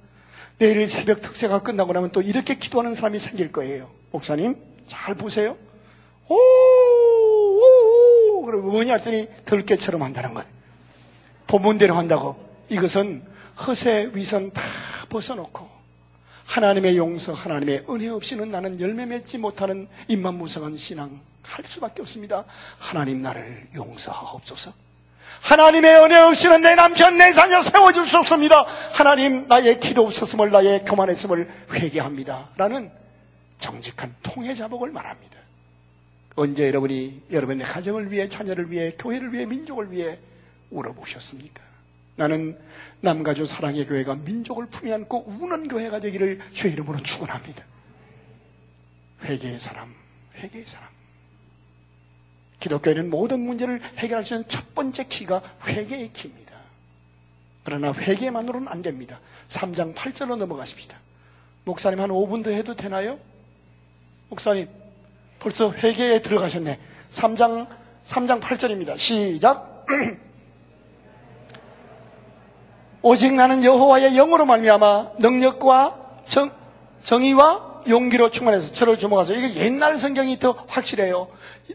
내일 0.58 0.88
새벽 0.88 1.22
특세가 1.22 1.62
끝나고 1.64 1.92
나면 1.92 2.12
또 2.12 2.22
이렇게 2.22 2.56
기도하는 2.56 2.96
사람이 2.96 3.20
생길 3.20 3.52
거예요. 3.52 3.92
목사님, 4.12 4.56
잘 4.88 5.16
보세요. 5.16 5.58
오, 6.30 6.38
그리고 8.46 8.72
뭐냐 8.72 8.96
했더니 8.96 9.28
들깨처럼 9.46 10.02
한다는 10.02 10.34
거예요. 10.34 10.50
본문대로 11.48 11.96
한다고. 11.96 12.36
이것은 12.70 13.24
허세, 13.66 14.12
위선 14.14 14.52
다 14.52 14.62
벗어놓고 15.10 15.70
하나님의 16.46 16.98
용서, 16.98 17.34
하나님의 17.34 17.86
은혜 17.90 18.10
없이는 18.10 18.50
나는 18.52 18.80
열매 18.80 19.06
맺지 19.06 19.38
못하는 19.38 19.88
입만 20.08 20.36
무성한 20.36 20.78
신앙 20.78 21.22
할 21.42 21.66
수밖에 21.66 22.02
없습니다. 22.02 22.46
하나님 22.80 23.22
나를 23.22 23.64
용서하옵소서. 23.76 24.74
하나님의 25.42 26.04
은혜 26.04 26.18
없이는 26.18 26.62
내 26.62 26.76
남편, 26.76 27.18
내 27.18 27.34
자녀 27.34 27.62
세워줄 27.62 28.08
수 28.08 28.18
없습니다. 28.20 28.66
하나님 28.94 29.48
나의 29.48 29.80
기도 29.80 30.06
없었음을 30.06 30.52
나의 30.52 30.86
교만했음을 30.86 31.50
회개합니다. 31.72 32.50
라는 32.56 32.92
정직한 33.60 34.16
통해 34.24 34.54
자복을 34.54 34.92
말합니다. 34.92 35.43
언제 36.36 36.68
여러분이 36.68 37.24
여러분의 37.32 37.66
가정을 37.66 38.12
위해 38.12 38.28
자녀를 38.28 38.72
위해 38.72 38.96
교회를 38.98 39.34
위해 39.34 39.46
민족을 39.46 39.92
위해 39.92 40.18
울어보셨습니까? 40.72 41.62
나는 42.16 42.60
남가주 43.02 43.46
사랑의 43.46 43.86
교회가 43.86 44.16
민족을 44.16 44.68
품에 44.68 44.94
안고 44.94 45.26
우는 45.28 45.68
교회가 45.68 46.00
되기를 46.00 46.40
주의 46.52 46.74
이름으로 46.74 46.98
축원합니다. 47.00 47.64
회개의 49.24 49.60
사람, 49.60 49.94
회개의 50.36 50.66
사람. 50.66 50.90
기독교에는 52.60 53.10
모든 53.10 53.42
문제를 53.42 53.82
해결할 53.98 54.24
수 54.24 54.36
있는 54.36 54.48
첫 54.48 54.74
번째 54.74 55.06
키가 55.08 55.58
회개의 55.68 56.14
키입니다. 56.14 56.54
그러나 57.64 57.94
회개만으로는 57.94 58.68
안 58.68 58.82
됩니다. 58.82 59.20
3장 59.50 59.96
8절로 59.96 60.38
넘어가십시다. 60.38 61.00
목사님 61.66 62.00
한 62.00 62.10
5분 62.10 62.44
더 62.44 62.50
해도 62.52 62.76
되나요? 62.76 63.20
목사님 64.30 64.68
벌써 65.44 65.72
회개에 65.72 66.22
들어가셨네. 66.22 66.80
3장 67.12 67.68
3장 68.06 68.40
8절입니다. 68.40 68.98
시작. 68.98 69.86
오직 73.02 73.34
나는 73.34 73.66
여호와의 73.66 74.14
영으로 74.16 74.46
말미암아 74.46 75.12
능력과 75.20 76.22
정, 76.24 76.50
정의와 77.04 77.82
용기로 77.90 78.32
충만해서 78.32 78.72
저를 78.72 78.98
주목하소. 78.98 79.34
이게 79.34 79.66
옛날 79.66 79.98
성경이 79.98 80.40
더 80.40 80.56
확실해요. 80.70 81.28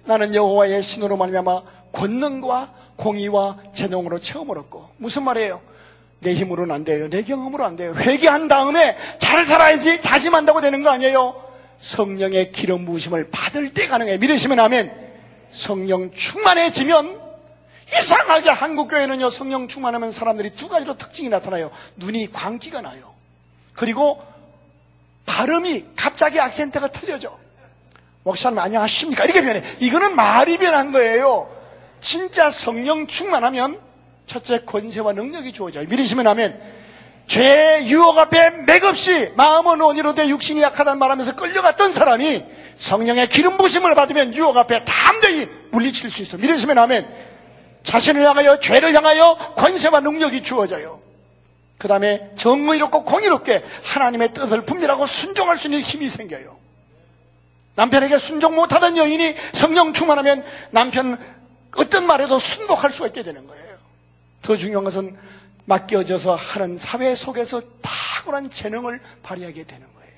나는 0.04 0.34
여호와의 0.34 0.82
신으로 0.82 1.18
말미암아 1.18 1.62
권능과 1.92 2.72
공의와 2.96 3.58
재능으로 3.74 4.18
체험을 4.18 4.56
얻고 4.58 4.88
무슨 4.96 5.24
말이에요? 5.24 5.60
내 6.20 6.32
힘으로는 6.32 6.74
안 6.74 6.84
돼요. 6.84 7.10
내 7.10 7.22
경험으로 7.22 7.64
안 7.64 7.76
돼요. 7.76 7.94
회개한 7.94 8.48
다음에 8.48 8.96
잘 9.18 9.44
살아야지 9.44 10.00
다짐한다고 10.00 10.62
되는 10.62 10.82
거 10.82 10.88
아니에요? 10.88 11.47
성령의 11.80 12.52
기름 12.52 12.84
부으심을 12.84 13.30
받을 13.30 13.72
때 13.72 13.86
가능해. 13.86 14.18
믿으시면 14.18 14.58
하면 14.60 14.92
성령 15.50 16.12
충만해지면 16.12 17.20
이상하게 17.96 18.50
한국 18.50 18.88
교회는요, 18.88 19.30
성령 19.30 19.68
충만하면 19.68 20.12
사람들이 20.12 20.50
두 20.50 20.68
가지로 20.68 20.98
특징이 20.98 21.28
나타나요. 21.28 21.70
눈이 21.96 22.32
광기가 22.32 22.82
나요. 22.82 23.14
그리고 23.72 24.22
발음이 25.24 25.84
갑자기 25.96 26.40
악센트가 26.40 26.88
틀려져. 26.88 27.38
목사님 28.24 28.58
안녕하십니까? 28.58 29.24
이렇게 29.24 29.42
변해. 29.42 29.62
이거는 29.80 30.16
말이 30.16 30.58
변한 30.58 30.92
거예요. 30.92 31.54
진짜 32.00 32.50
성령 32.50 33.06
충만하면 33.06 33.80
첫째 34.26 34.64
권세와 34.64 35.14
능력이 35.14 35.52
주어져요. 35.52 35.86
믿으시면 35.88 36.26
하면 36.26 36.60
죄 37.28 37.84
유혹 37.84 38.18
앞에 38.18 38.50
맥없이 38.66 39.32
마음은 39.36 39.80
원이로 39.80 40.14
돼 40.14 40.28
육신이 40.28 40.62
약하다는 40.62 40.98
말하면서 40.98 41.36
끌려갔던 41.36 41.92
사람이 41.92 42.44
성령의 42.78 43.28
기름 43.28 43.58
부심을 43.58 43.94
받으면 43.94 44.34
유혹 44.34 44.56
앞에 44.56 44.84
담대히 44.84 45.48
물리칠 45.70 46.10
수 46.10 46.22
있어. 46.22 46.38
믿으시면 46.38 46.78
하면 46.78 47.08
자신을 47.82 48.24
향하여 48.26 48.60
죄를 48.60 48.94
향하여 48.94 49.54
권세와 49.56 50.00
능력이 50.00 50.42
주어져요. 50.42 51.00
그 51.76 51.86
다음에 51.86 52.30
정의롭고 52.36 53.04
공의롭게 53.04 53.62
하나님의 53.84 54.32
뜻을 54.32 54.62
분별하고 54.62 55.06
순종할 55.06 55.58
수 55.58 55.68
있는 55.68 55.80
힘이 55.80 56.08
생겨요. 56.08 56.56
남편에게 57.76 58.18
순종 58.18 58.56
못하던 58.56 58.96
여인이 58.96 59.34
성령 59.52 59.92
충만하면 59.92 60.44
남편 60.70 61.16
어떤 61.76 62.06
말에도 62.06 62.38
순복할 62.38 62.90
수가 62.90 63.08
있게 63.08 63.22
되는 63.22 63.46
거예요. 63.46 63.78
더 64.42 64.56
중요한 64.56 64.82
것은 64.84 65.16
맡겨져서 65.68 66.34
하는 66.34 66.78
사회 66.78 67.14
속에서 67.14 67.60
탁월한 67.82 68.50
재능을 68.50 69.00
발휘하게 69.22 69.64
되는 69.64 69.86
거예요. 69.94 70.12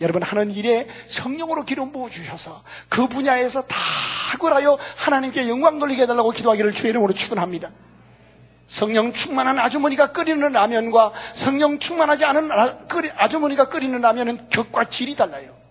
여러분 0.00 0.22
하는 0.22 0.52
일에 0.52 0.86
성령으로 1.08 1.64
기름 1.64 1.92
부어 1.92 2.08
주셔서 2.08 2.62
그 2.88 3.08
분야에서 3.08 3.64
탁월하여 4.32 4.78
하나님께 4.96 5.48
영광 5.48 5.78
돌리게 5.78 6.02
해달라고 6.02 6.30
기도하기를 6.30 6.72
주의 6.72 6.90
이름으로 6.90 7.12
축원합니다. 7.12 7.70
성령 8.66 9.12
충만한 9.12 9.58
아주머니가 9.58 10.12
끓이는 10.12 10.52
라면과 10.52 11.12
성령 11.34 11.78
충만하지 11.78 12.24
않은 12.24 12.50
아주머니가 13.16 13.68
끓이는 13.68 14.00
라면은 14.00 14.48
격과 14.48 14.84
질이 14.84 15.16
달라요. 15.16 15.63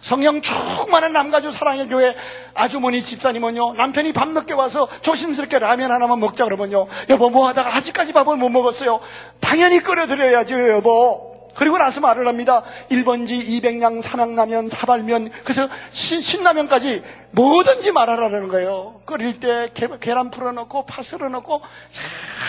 성령 0.00 0.40
충만한 0.40 1.12
남가주 1.12 1.52
사랑의 1.52 1.88
교회 1.88 2.14
아주머니 2.54 3.02
집사님은요 3.02 3.74
남편이 3.74 4.12
밤늦게 4.12 4.54
와서 4.54 4.88
조심스럽게 5.02 5.58
라면 5.58 5.92
하나만 5.92 6.18
먹자 6.20 6.44
그러면요 6.44 6.86
여보 7.10 7.30
뭐 7.30 7.48
하다가 7.48 7.76
아직까지 7.76 8.12
밥을 8.12 8.36
못 8.36 8.48
먹었어요? 8.48 9.00
당연히 9.40 9.80
끓여드려야죠 9.80 10.68
여보. 10.70 11.30
그리고 11.54 11.78
나서 11.78 12.00
말을 12.00 12.26
합니다. 12.26 12.62
1번지 12.90 13.46
200냥 13.46 14.00
삼양라면 14.00 14.70
사발면 14.70 15.30
그래서 15.44 15.68
신, 15.90 16.42
라면까지 16.42 17.02
뭐든지 17.32 17.92
말하라는 17.92 18.48
거예요. 18.48 19.02
끓일 19.04 19.40
때 19.40 19.68
계란 20.00 20.30
풀어넣고 20.30 20.86
파스를 20.86 21.30
넣고 21.32 21.60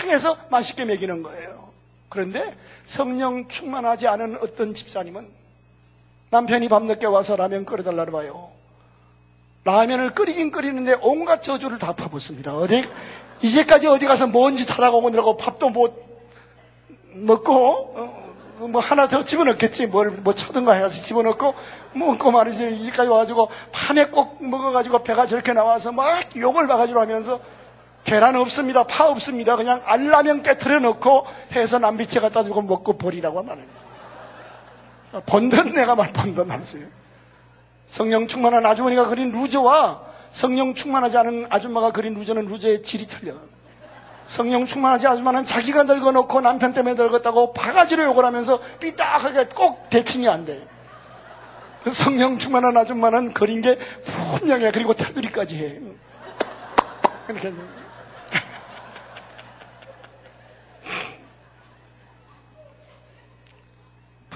향해서 0.00 0.36
맛있게 0.50 0.84
먹이는 0.84 1.22
거예요. 1.22 1.72
그런데 2.08 2.42
성령 2.84 3.48
충만하지 3.48 4.06
않은 4.08 4.38
어떤 4.42 4.74
집사님은 4.74 5.41
남편이 6.32 6.70
밤늦게 6.70 7.06
와서 7.06 7.36
라면 7.36 7.66
끓여달라고 7.66 8.10
봐요. 8.10 8.50
라면을 9.64 10.10
끓이긴 10.10 10.50
끓이는데 10.50 10.96
온갖 11.02 11.42
저주를 11.42 11.78
다 11.78 11.92
퍼붓습니다. 11.92 12.56
어디, 12.56 12.88
이제까지 13.42 13.86
어디 13.86 14.06
가서 14.06 14.26
먼지 14.26 14.66
타다가 14.66 14.96
오느라고 14.96 15.36
밥도 15.36 15.68
못 15.68 15.94
먹고, 17.12 17.52
어, 18.58 18.66
뭐 18.66 18.80
하나 18.80 19.06
더 19.08 19.22
집어넣겠지. 19.22 19.88
뭘, 19.88 20.10
뭐 20.10 20.32
쳐든가 20.32 20.72
해서 20.72 20.88
집어넣고, 20.88 21.52
먹고 21.92 22.30
말이지. 22.30 22.76
이까지 22.76 23.10
와가지고, 23.10 23.48
밤에 23.70 24.06
꼭 24.06 24.42
먹어가지고 24.42 25.02
배가 25.02 25.26
저렇게 25.26 25.52
나와서 25.52 25.92
막 25.92 26.34
욕을 26.34 26.66
봐가지고 26.66 26.98
하면서, 26.98 27.40
계란 28.04 28.36
없습니다. 28.36 28.84
파 28.84 29.06
없습니다. 29.10 29.56
그냥 29.56 29.82
알라면 29.84 30.42
깨트려 30.42 30.80
넣고 30.80 31.26
해서 31.52 31.78
남비채 31.78 32.20
갖다 32.20 32.42
주고 32.42 32.62
먹고 32.62 32.94
버리라고 32.94 33.42
말해요. 33.42 33.71
번든 35.26 35.74
내가 35.74 35.94
말 35.94 36.12
할수요 36.14 36.86
성령 37.86 38.26
충만한 38.26 38.64
아주머니가 38.64 39.08
그린 39.08 39.32
루저와 39.32 40.12
성령 40.32 40.74
충만하지 40.74 41.18
않은 41.18 41.46
아줌마가 41.50 41.92
그린 41.92 42.14
루저는 42.14 42.46
루저의 42.46 42.82
질이 42.82 43.06
틀려. 43.06 43.34
성령 44.24 44.64
충만하지 44.64 45.06
아줌마는 45.06 45.44
자기가 45.44 45.82
늙어놓고 45.82 46.40
남편 46.40 46.72
때문에 46.72 46.94
늙었다고 46.94 47.52
바가지로 47.52 48.04
욕을 48.04 48.24
하면서 48.24 48.58
삐딱하게 48.80 49.48
꼭 49.54 49.90
대칭이 49.90 50.26
안 50.28 50.46
돼. 50.46 50.58
성령 51.90 52.38
충만한 52.38 52.76
아줌마는 52.76 53.34
그린 53.34 53.60
게 53.60 53.76
분명해. 54.38 54.70
그리고 54.72 54.94
테두리까지 54.94 55.58
해. 55.58 55.80
이렇게. 57.28 57.52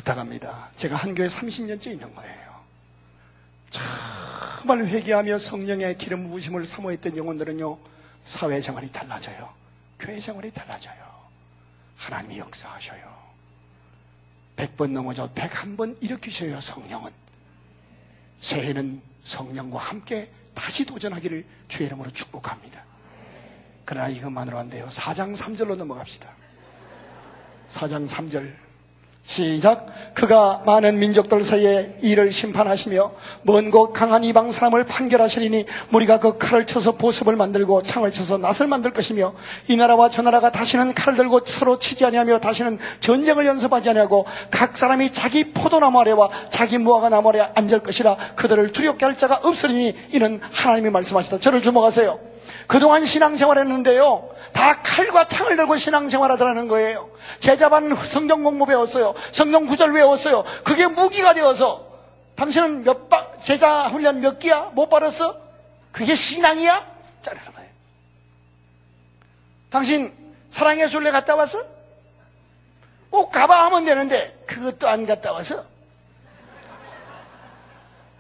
부탁합니다. 0.07 0.71
제가 0.77 0.97
한 0.97 1.15
교회 1.15 1.27
30년째 1.27 1.89
있는 1.89 2.15
거예요. 2.15 2.57
정말 3.71 4.87
회개하며 4.87 5.39
성령의 5.39 5.99
기름 5.99 6.29
부으심을 6.29 6.65
사모했던 6.65 7.17
영혼들은요, 7.17 7.79
사회생활이 8.25 8.93
달라져요. 8.93 9.53
교회생활이 9.99 10.53
달라져요. 10.53 10.95
하나님이 11.97 12.39
역사하셔요. 12.39 13.17
100번 14.57 14.93
넘어져 14.93 15.29
101번 15.35 16.03
일으키셔요, 16.03 16.61
성령은. 16.61 17.11
새해는 18.41 19.03
성령과 19.25 19.79
함께 19.79 20.31
다시 20.55 20.85
도전하기를 20.85 21.45
주의 21.69 21.89
이름으로 21.89 22.11
축복합니다. 22.11 22.85
그러나 23.85 24.09
이것만으로 24.09 24.57
안 24.57 24.71
돼요. 24.71 24.87
4장 24.89 25.37
3절로 25.37 25.75
넘어갑시다. 25.77 26.33
4장 27.69 28.09
3절. 28.09 28.66
시작. 29.27 29.87
그가 30.15 30.63
많은 30.65 30.99
민족들 30.99 31.43
사이에 31.43 31.97
이를 32.01 32.33
심판하시며 32.33 33.11
먼 33.43 33.71
곳 33.71 33.93
강한 33.93 34.23
이방 34.23 34.53
사람을 34.53 34.85
판결하시리니 34.85 35.67
무리가 35.89 36.21
그 36.21 36.39
칼을 36.39 36.67
쳐서 36.67 36.93
보습을 36.93 37.35
만들고 37.35 37.83
창을 37.83 38.13
쳐서 38.13 38.39
낫을 38.39 38.69
만들 38.69 38.93
것이며 38.93 39.35
이 39.67 39.77
나라와 39.77 40.09
저 40.09 40.23
나라가 40.23 40.53
다시는 40.53 40.95
칼을 40.95 41.17
들고 41.17 41.41
서로 41.45 41.79
치지 41.79 42.05
아니하며 42.05 42.39
다시는 42.39 42.79
전쟁을 43.01 43.45
연습하지 43.47 43.91
아니하고 43.91 44.25
각 44.53 44.77
사람이 44.77 45.13
자기 45.13 45.53
포도나무 45.53 45.99
아래와 46.01 46.31
자기 46.51 46.79
무화과 46.79 47.09
나무 47.09 47.29
아래 47.31 47.41
앉을 47.55 47.81
것이라 47.81 48.17
그들을 48.37 48.71
두렵게 48.71 49.05
할 49.05 49.17
자가 49.17 49.41
없으리니 49.43 49.95
이는 50.13 50.41
하나님이 50.53 50.91
말씀하시다. 50.91 51.41
저를 51.41 51.61
주목하세요. 51.61 52.36
그동안 52.67 53.05
신앙생활 53.05 53.59
했는데요. 53.59 54.29
다 54.53 54.81
칼과 54.83 55.29
창을 55.29 55.57
들고 55.57 55.77
신앙생활 55.77 56.31
하더라는 56.33 56.69
거예요. 56.69 57.11
제자반 57.39 57.95
성경 58.05 58.43
공부 58.43 58.67
배웠어요. 58.67 59.15
성경 59.33 59.67
구절 59.67 59.93
외웠어요. 59.93 60.45
그게 60.65 60.87
무기가 60.87 61.35
되어서 61.35 61.87
당신은 62.35 62.85
몇 62.85 63.09
바, 63.09 63.37
제자 63.41 63.89
훈련 63.89 64.21
몇 64.21 64.39
기야? 64.39 64.71
못 64.75 64.89
받았어? 64.89 65.37
그게 65.93 66.15
신앙이야? 66.15 66.87
자르는 67.23 67.53
거예요. 67.55 67.71
당신 69.71 70.13
사랑의 70.51 70.89
순례 70.89 71.11
갔다 71.11 71.35
왔어? 71.35 71.65
꼭 73.11 73.31
가봐 73.31 73.67
하면 73.67 73.85
되는데 73.85 74.37
그것도 74.47 74.89
안 74.89 75.07
갔다 75.07 75.33
와서 75.33 75.65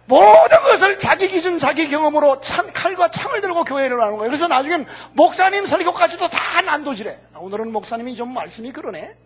모든 0.07 0.63
것을 0.63 0.99
자기 0.99 1.29
기준, 1.29 1.59
자기 1.59 1.89
경험으로 1.89 2.41
찬 2.41 2.73
칼과 2.73 3.09
창을 3.09 3.41
들고 3.41 3.65
교회를 3.65 4.01
하는 4.01 4.17
거예요. 4.17 4.31
그래서 4.31 4.47
나중엔 4.47 4.87
목사님 5.13 5.67
설교까지도 5.67 6.29
다 6.29 6.61
난도질해. 6.63 7.19
아, 7.35 7.39
오늘은 7.39 7.73
목사님이 7.73 8.15
좀 8.15 8.33
말씀이 8.33 8.73
그러네. 8.73 9.17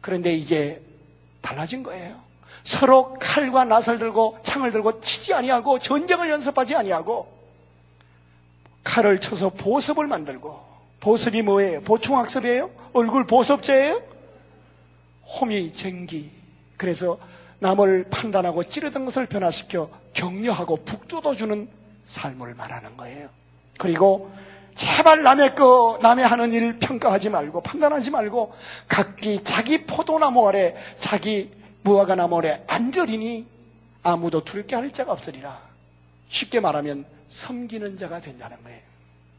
그런데 0.00 0.34
이제 0.34 0.82
달라진 1.40 1.82
거예요. 1.82 2.22
서로 2.62 3.14
칼과 3.14 3.64
낫을 3.64 3.98
들고 3.98 4.38
창을 4.42 4.72
들고 4.72 5.00
치지 5.00 5.34
아니하고 5.34 5.78
전쟁을 5.78 6.30
연습하지 6.30 6.74
아니하고 6.74 7.32
칼을 8.82 9.20
쳐서 9.20 9.50
보습을 9.50 10.06
만들고 10.06 10.64
보습이 11.00 11.42
뭐예요? 11.42 11.80
보충학습이에요? 11.82 12.70
얼굴 12.92 13.26
보습제예요? 13.26 14.02
호미, 15.26 15.72
쟁기. 15.72 16.30
그래서 16.76 17.18
남을 17.64 18.04
판단하고 18.10 18.62
찌르던 18.64 19.06
것을 19.06 19.24
변화시켜 19.24 19.88
격려하고 20.12 20.84
북돋워주는 20.84 21.66
삶을 22.04 22.54
말하는 22.54 22.94
거예요. 22.98 23.30
그리고 23.78 24.30
제발 24.74 25.22
남의 25.22 25.54
거, 25.54 25.98
남의 26.02 26.26
하는 26.26 26.52
일 26.52 26.78
평가하지 26.78 27.30
말고 27.30 27.62
판단하지 27.62 28.10
말고 28.10 28.52
각기 28.86 29.42
자기 29.42 29.86
포도나무 29.86 30.46
아래 30.46 30.76
자기 30.98 31.50
무화과 31.84 32.16
나무 32.16 32.38
아래 32.38 32.62
앉으리니 32.66 33.46
아무도 34.02 34.44
두렵게 34.44 34.76
할 34.76 34.92
자가 34.92 35.12
없으리라. 35.12 35.58
쉽게 36.28 36.60
말하면 36.60 37.06
섬기는 37.28 37.96
자가 37.96 38.20
된다는 38.20 38.62
거예요. 38.62 38.80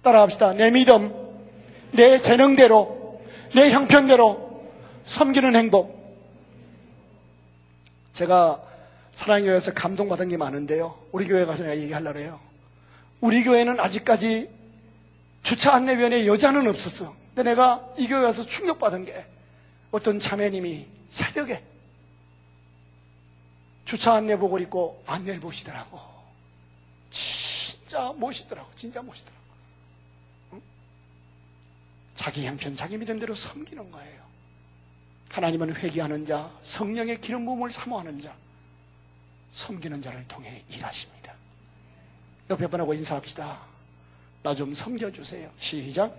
따라합시다. 0.01 0.53
내 0.53 0.71
믿음, 0.71 1.13
내 1.91 2.19
재능대로, 2.19 3.21
내 3.53 3.69
형편대로 3.69 4.63
섬기는 5.03 5.55
행복. 5.55 5.94
제가 8.15 8.63
사랑교회에서 9.11 9.73
감동받은 9.73 10.29
게 10.29 10.37
많은데요. 10.37 10.97
우리 11.11 11.27
교회 11.27 11.45
가서 11.45 11.63
내가 11.63 11.77
얘기하려고 11.77 12.17
해요. 12.17 12.39
우리 13.19 13.43
교회는 13.43 13.77
아직까지 13.79 14.49
주차 15.43 15.73
안내위원회 15.75 16.25
여자는 16.25 16.65
없었어. 16.67 17.13
근데 17.35 17.51
내가 17.51 17.85
이 17.97 18.07
교회 18.07 18.23
와서 18.23 18.45
충격받은 18.45 19.05
게 19.05 19.25
어떤 19.91 20.19
자매님이 20.19 20.87
새벽에 21.09 21.61
주차 23.83 24.13
안내복을 24.13 24.61
입고 24.61 25.03
안내를 25.05 25.41
보시더라고. 25.41 25.99
진짜 27.09 28.13
멋있더라고. 28.13 28.69
진짜 28.75 29.01
멋있더라고. 29.01 29.43
응? 30.53 30.61
자기 32.15 32.45
형편, 32.45 32.75
자기 32.75 32.97
믿음대로 32.97 33.35
섬기는 33.35 33.91
거예요. 33.91 34.24
하나님은 35.35 35.75
회개하는 35.75 36.25
자, 36.25 36.49
성령의 36.63 37.19
기름 37.19 37.45
부음을 37.45 37.69
사모하는 37.69 38.21
자, 38.21 38.33
섬기는 39.51 40.01
자를 40.01 40.25
통해 40.29 40.63
일하십니다. 40.69 41.33
옆에 42.49 42.67
분하고 42.67 42.93
인사합시다. 42.93 43.59
나 44.43 44.53
좀 44.55 44.73
섬겨주세요. 44.73 45.49
시작. 45.59 46.15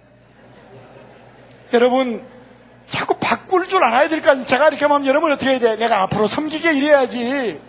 여러분, 1.73 2.27
자꾸 2.87 3.15
바꿀 3.19 3.67
줄 3.69 3.83
알아야 3.83 4.09
될거 4.11 4.33
아니에요. 4.33 4.47
제가 4.47 4.69
이렇게 4.69 4.85
하면 4.85 5.07
여러분 5.07 5.33
어떻게 5.33 5.51
해야 5.51 5.61
돼? 5.61 5.77
내가 5.77 6.03
앞으로 6.03 6.27
섬기게 6.27 6.75
이래야지. 6.75 7.61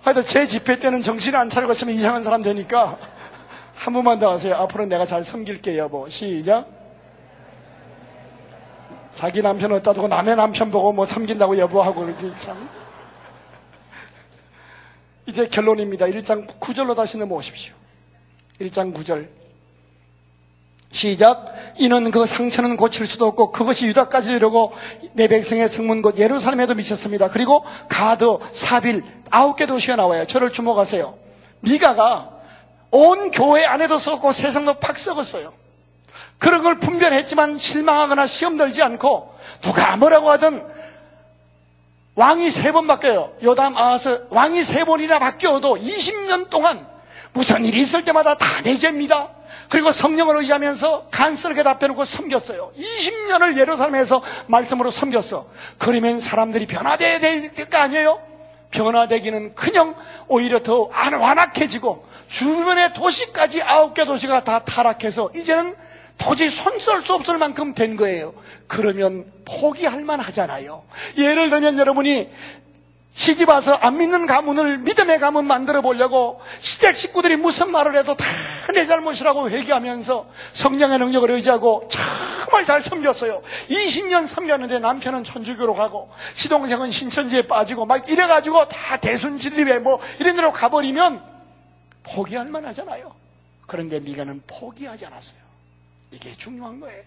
하여튼 0.00 0.24
제 0.24 0.46
집회 0.46 0.78
때는 0.78 1.02
정신을 1.02 1.38
안 1.38 1.50
차리고 1.50 1.72
있으면 1.72 1.94
이상한 1.94 2.22
사람 2.22 2.40
되니까 2.40 2.98
한 3.74 3.92
번만 3.92 4.18
더 4.18 4.30
하세요. 4.30 4.54
앞으로 4.54 4.86
내가 4.86 5.04
잘 5.04 5.22
섬길게 5.24 5.76
여보. 5.76 6.08
시작. 6.08 6.81
자기 9.14 9.42
남편 9.42 9.72
어디다 9.72 9.92
두고 9.92 10.08
남의 10.08 10.36
남편 10.36 10.70
보고 10.70 10.92
뭐 10.92 11.04
섬긴다고 11.04 11.58
여보하고 11.58 12.00
그러지 12.00 12.32
참. 12.38 12.68
이제 15.26 15.46
결론입니다. 15.48 16.06
1장 16.06 16.46
9절로 16.58 16.96
다시 16.96 17.18
넘어오십시오. 17.18 17.74
1장 18.60 18.94
9절. 18.94 19.28
시작. 20.90 21.54
이는 21.78 22.10
그 22.10 22.26
상처는 22.26 22.76
고칠 22.76 23.06
수도 23.06 23.26
없고 23.26 23.50
그것이 23.50 23.86
유다까지 23.86 24.32
이르고 24.32 24.72
내 25.14 25.26
백성의 25.26 25.68
성문 25.68 26.02
곧 26.02 26.18
예루살렘에도 26.18 26.74
미쳤습니다. 26.74 27.28
그리고 27.28 27.64
가드, 27.88 28.38
사빌 28.52 29.02
아홉 29.30 29.56
개 29.56 29.66
도시가 29.66 29.96
나와요. 29.96 30.26
저를 30.26 30.52
주목하세요. 30.52 31.18
미가가 31.60 32.30
온 32.90 33.30
교회 33.30 33.64
안에도 33.64 33.98
썩고 33.98 34.32
세상도 34.32 34.74
팍 34.74 34.98
썩었어요. 34.98 35.54
그런 36.42 36.64
걸 36.64 36.78
분별했지만 36.80 37.56
실망하거나 37.56 38.26
시험 38.26 38.56
들지 38.56 38.82
않고 38.82 39.32
누가 39.62 39.96
뭐라고 39.96 40.28
하든 40.32 40.64
왕이 42.16 42.50
세 42.50 42.72
번 42.72 42.88
바뀌어요. 42.88 43.32
요담 43.44 43.76
아하스 43.76 44.26
왕이 44.28 44.64
세 44.64 44.84
번이나 44.84 45.20
바뀌어도 45.20 45.76
20년 45.76 46.50
동안 46.50 46.84
무슨 47.32 47.64
일이 47.64 47.80
있을 47.80 48.04
때마다 48.04 48.36
다 48.36 48.60
내죄입니다. 48.62 49.28
그리고 49.68 49.92
성령을 49.92 50.36
의지하면서 50.38 51.08
간설하게 51.12 51.62
답해놓고 51.62 52.04
섬겼어요. 52.04 52.72
20년을 52.76 53.56
예루살렘에서 53.56 54.20
말씀으로 54.48 54.90
섬겼어. 54.90 55.46
그러면 55.78 56.18
사람들이 56.20 56.66
변화돼야 56.66 57.20
될 57.20 57.52
거 57.70 57.78
아니에요? 57.78 58.20
변화되기는 58.72 59.54
그냥 59.54 59.94
오히려 60.26 60.58
더 60.58 60.90
완악해지고 60.92 62.04
주변의 62.26 62.94
도시까지 62.94 63.62
아홉 63.62 63.94
개 63.94 64.04
도시가 64.04 64.42
다 64.44 64.58
타락해서 64.58 65.30
이제는 65.36 65.76
도저히 66.18 66.50
손 66.50 66.78
쓸 66.78 67.02
수 67.02 67.14
없을 67.14 67.38
만큼 67.38 67.74
된 67.74 67.96
거예요. 67.96 68.34
그러면 68.66 69.30
포기할 69.44 70.04
만 70.04 70.20
하잖아요. 70.20 70.84
예를 71.18 71.50
들면 71.50 71.78
여러분이 71.78 72.30
시집 73.14 73.48
와서 73.50 73.72
안 73.74 73.98
믿는 73.98 74.26
가문을 74.26 74.78
믿음의 74.78 75.20
가문 75.20 75.46
만들어 75.46 75.82
보려고 75.82 76.40
시댁 76.60 76.96
식구들이 76.96 77.36
무슨 77.36 77.70
말을 77.70 77.96
해도 77.96 78.14
다 78.14 78.24
내 78.72 78.86
잘못이라고 78.86 79.50
회개하면서 79.50 80.30
성령의 80.54 80.98
능력을 80.98 81.30
의지하고 81.30 81.88
정말 81.90 82.64
잘 82.64 82.80
섬겼어요. 82.80 83.42
20년 83.68 84.26
섬겼는데 84.26 84.78
남편은 84.78 85.24
천주교로 85.24 85.74
가고 85.74 86.10
시동생은 86.34 86.90
신천지에 86.90 87.42
빠지고 87.42 87.84
막 87.84 88.08
이래가지고 88.08 88.68
다 88.68 88.96
대순진립에 88.96 89.80
뭐 89.80 90.00
이런 90.20 90.36
데로 90.36 90.52
가버리면 90.52 91.22
포기할 92.04 92.46
만하잖아요. 92.48 93.14
그런데 93.66 94.00
미가는 94.00 94.42
포기하지 94.46 95.04
않았어요. 95.06 95.40
이게 96.12 96.32
중요한 96.32 96.78
거예요. 96.80 97.02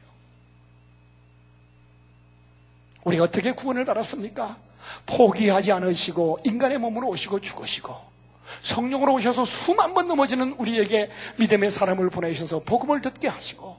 우리가 3.04 3.24
어떻게 3.24 3.52
구원을 3.52 3.86
받았습니까? 3.86 4.58
포기하지 5.06 5.72
않으시고 5.72 6.40
인간의 6.44 6.80
몸으로 6.80 7.08
오시고 7.10 7.40
죽으시고 7.40 7.96
성령으로 8.62 9.14
오셔서 9.14 9.46
수만 9.46 9.94
번 9.94 10.08
넘어지는 10.08 10.54
우리에게 10.54 11.10
믿음의 11.38 11.72
사람을 11.72 12.10
보내셔서 12.10 12.60
복음을 12.62 13.02
듣게 13.02 13.28
하시고 13.28 13.78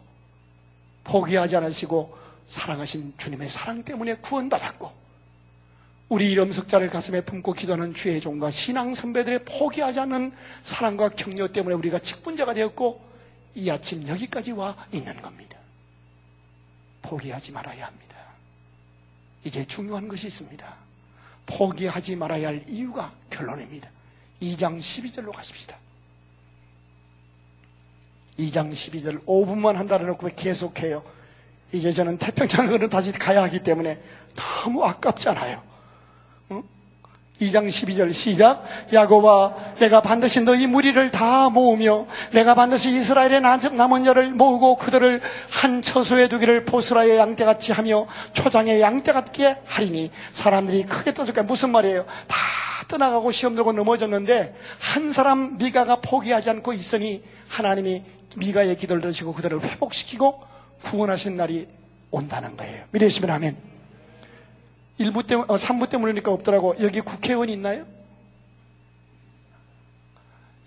포기하지 1.05 1.57
않으시고 1.57 2.17
사랑하신 2.47 3.15
주님의 3.19 3.49
사랑 3.49 3.83
때문에 3.83 4.17
구원받았고 4.17 5.07
우리 6.09 6.31
이름 6.31 6.53
석자를 6.53 6.89
가슴에 6.89 7.21
품고 7.21 7.53
기도하는 7.53 7.93
주의 7.93 8.21
종과 8.21 8.53
신앙 8.53 8.95
선배들의 8.95 9.45
포기하지 9.45 10.01
않는 10.01 10.33
사랑과 10.63 11.09
격려 11.09 11.49
때문에 11.49 11.75
우리가 11.75 11.99
직분자가 11.99 12.55
되었고 12.55 13.06
이 13.57 13.71
아침 13.71 14.07
여기까지 14.07 14.53
와 14.53 14.77
있는 14.93 15.21
겁니다. 15.23 15.59
포기하지 17.01 17.53
말아야 17.53 17.87
합니다. 17.87 18.17
이제 19.45 19.65
중요한 19.65 20.09
것이 20.09 20.27
있습니다. 20.27 20.77
포기하지 21.47 22.17
말아야 22.17 22.49
할 22.49 22.65
이유가 22.69 23.13
결론입니다. 23.31 23.89
2장 24.43 24.79
12절로 24.79 25.33
가십시다. 25.33 25.77
2장 28.39 28.71
12절 28.73 29.25
5분만 29.25 29.75
한다고 29.75 30.05
놓고 30.05 30.29
계속해요. 30.37 31.03
이제 31.73 31.91
저는 31.93 32.19
태평양으로 32.19 32.89
다시 32.89 33.11
가야 33.13 33.43
하기 33.45 33.63
때문에 33.63 34.03
너무 34.35 34.85
아깝잖아요. 34.85 35.63
2장 37.41 37.67
12절 37.67 38.13
시작. 38.13 38.65
야고바 38.93 39.77
내가 39.79 40.01
반드시 40.01 40.41
너희 40.41 40.67
무리를 40.67 41.11
다 41.11 41.51
모으며 41.51 42.07
내가 42.33 42.55
반드시 42.55 42.91
이스라엘의 42.91 43.41
남은 43.41 44.05
자를 44.05 44.31
모으고 44.31 44.77
그들을 44.77 45.21
한 45.51 45.83
처소에 45.83 46.29
두기를 46.29 46.65
보스라의 46.65 47.19
양떼같이 47.19 47.73
하며 47.73 48.07
초장의 48.33 48.81
양떼같게 48.81 49.59
하리니 49.65 50.11
사람들이 50.33 50.85
크게 50.85 51.13
떠들까? 51.15 51.43
무슨 51.43 51.71
말이에요? 51.71 52.05
다 52.27 52.37
떠나가고 52.89 53.33
시험 53.33 53.55
들고 53.55 53.73
넘어졌는데 53.73 54.55
한 54.79 55.13
사람 55.13 55.59
미가가 55.59 55.97
포기하지 55.97 56.51
않고 56.51 56.73
있으니 56.73 57.23
하나님이 57.49 58.03
미가의 58.37 58.77
기도를 58.77 59.03
들으시고 59.03 59.33
그들을 59.33 59.61
회복시키고 59.61 60.41
구원하신 60.83 61.37
날이 61.37 61.69
온다는 62.11 62.57
거예요. 62.57 62.85
믿으시면 62.93 63.31
아멘 63.31 63.76
1부 65.01 65.27
때문에, 65.27 65.47
어, 65.49 65.57
3부 65.57 65.89
때문이니까 65.89 66.33
없더라고. 66.33 66.75
여기 66.81 67.01
국회의원 67.01 67.49
있나요? 67.51 67.85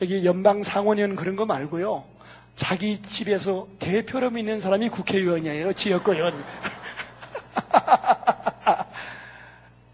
여기 0.02 0.26
연방 0.26 0.64
상원의원 0.64 1.16
그런 1.16 1.36
거 1.36 1.46
말고요. 1.46 2.04
자기 2.56 3.02
집에서 3.02 3.68
대표로 3.80 4.38
있는 4.38 4.62
사람이 4.62 4.90
국회의원이에요. 4.90 5.74
지역구의원. 5.74 6.44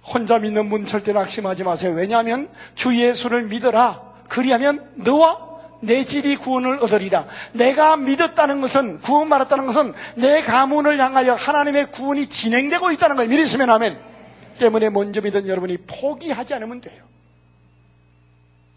혼자 0.04 0.40
믿는 0.40 0.70
분 0.70 0.86
절대 0.86 1.14
낙심하지 1.14 1.64
마세요. 1.64 1.94
왜냐하면 1.96 2.50
주 2.76 2.96
예수를 2.96 3.44
믿어라. 3.44 4.02
그리하면 4.28 4.90
너와 4.96 5.46
내 5.82 6.04
집이 6.06 6.38
구원을 6.38 6.80
얻으리라. 6.82 7.26
내가 7.54 7.98
믿었다는 7.98 8.62
것은 8.62 9.02
구원 9.02 9.30
받았다는 9.30 9.66
것은 9.68 9.94
내 10.16 10.42
가문을 10.42 11.00
향하여 11.00 11.34
하나님의 11.36 11.92
구원이 11.92 12.28
진행되고 12.28 12.92
있다는 12.92 13.16
거예요. 13.16 13.30
믿으시면 13.30 13.70
아멘. 13.70 14.15
때문에 14.60 14.90
먼저 14.90 15.22
믿은 15.22 15.48
여러분이 15.48 15.78
포기하지 15.88 16.54
않으면 16.54 16.82
돼요. 16.82 17.04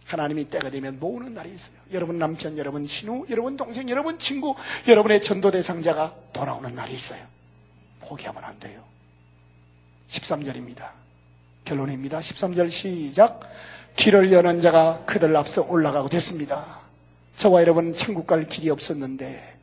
하나님이 0.04 0.46
때가 0.46 0.70
되면 0.70 0.98
모으는 0.98 1.34
날이 1.34 1.50
있어요. 1.54 1.76
여러분 1.92 2.18
남편, 2.18 2.56
여러분 2.56 2.86
신우, 2.86 3.26
여러분 3.28 3.56
동생, 3.56 3.88
여러분 3.90 4.18
친구, 4.18 4.54
여러분의 4.86 5.22
전도 5.22 5.50
대상자가 5.50 6.14
돌아오는 6.32 6.74
날이 6.74 6.94
있어요. 6.94 7.20
포기하면 8.00 8.42
안 8.42 8.58
돼요. 8.58 8.82
13절입니다. 10.08 10.90
결론입니다. 11.64 12.20
13절 12.20 12.70
시작. 12.70 13.40
길을 13.96 14.32
여는 14.32 14.62
자가 14.62 15.04
그들 15.04 15.36
앞서 15.36 15.62
올라가고 15.62 16.08
됐습니다. 16.08 16.80
저와 17.36 17.60
여러분 17.60 17.92
천국 17.92 18.26
갈 18.26 18.46
길이 18.46 18.70
없었는데 18.70 19.58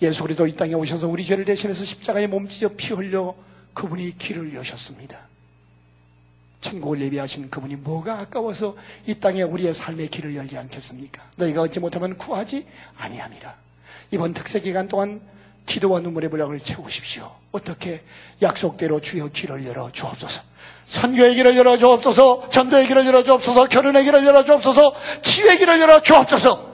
예수 0.00 0.22
그리스도 0.22 0.46
이 0.46 0.56
땅에 0.56 0.74
오셔서 0.74 1.08
우리 1.08 1.24
죄를 1.24 1.44
대신해서 1.44 1.84
십자가에 1.84 2.26
몸 2.26 2.48
찢어 2.48 2.70
피 2.76 2.94
흘려 2.94 3.34
그분이 3.74 4.18
길을 4.18 4.54
여셨습니다. 4.54 5.28
천국을 6.60 7.00
예비하신 7.00 7.50
그분이 7.50 7.76
뭐가 7.76 8.20
아까워서 8.20 8.76
이 9.06 9.14
땅에 9.14 9.42
우리의 9.42 9.74
삶의 9.74 10.08
길을 10.08 10.36
열지 10.36 10.56
않겠습니까? 10.56 11.22
너희가 11.36 11.62
얻지 11.62 11.80
못하면 11.80 12.16
구하지 12.16 12.66
아니함이라. 12.96 13.56
이번 14.12 14.32
특세 14.32 14.60
기간 14.60 14.88
동안 14.88 15.20
기도와 15.66 16.00
눈물의 16.00 16.30
분량을 16.30 16.60
채우십시오. 16.60 17.34
어떻게 17.50 18.02
약속대로 18.40 19.00
주여 19.00 19.28
길을 19.28 19.66
열어 19.66 19.90
주옵소서. 19.90 20.42
선교의 20.86 21.34
길을 21.36 21.56
열어 21.56 21.76
주옵소서. 21.76 22.48
전도의 22.48 22.86
길을 22.86 23.06
열어 23.06 23.22
주옵소서. 23.22 23.68
결혼의 23.68 24.04
길을 24.04 24.24
열어 24.24 24.44
주옵소서. 24.44 24.94
치유의 25.22 25.58
길을 25.58 25.80
열어 25.80 26.00
주옵소서. 26.00 26.72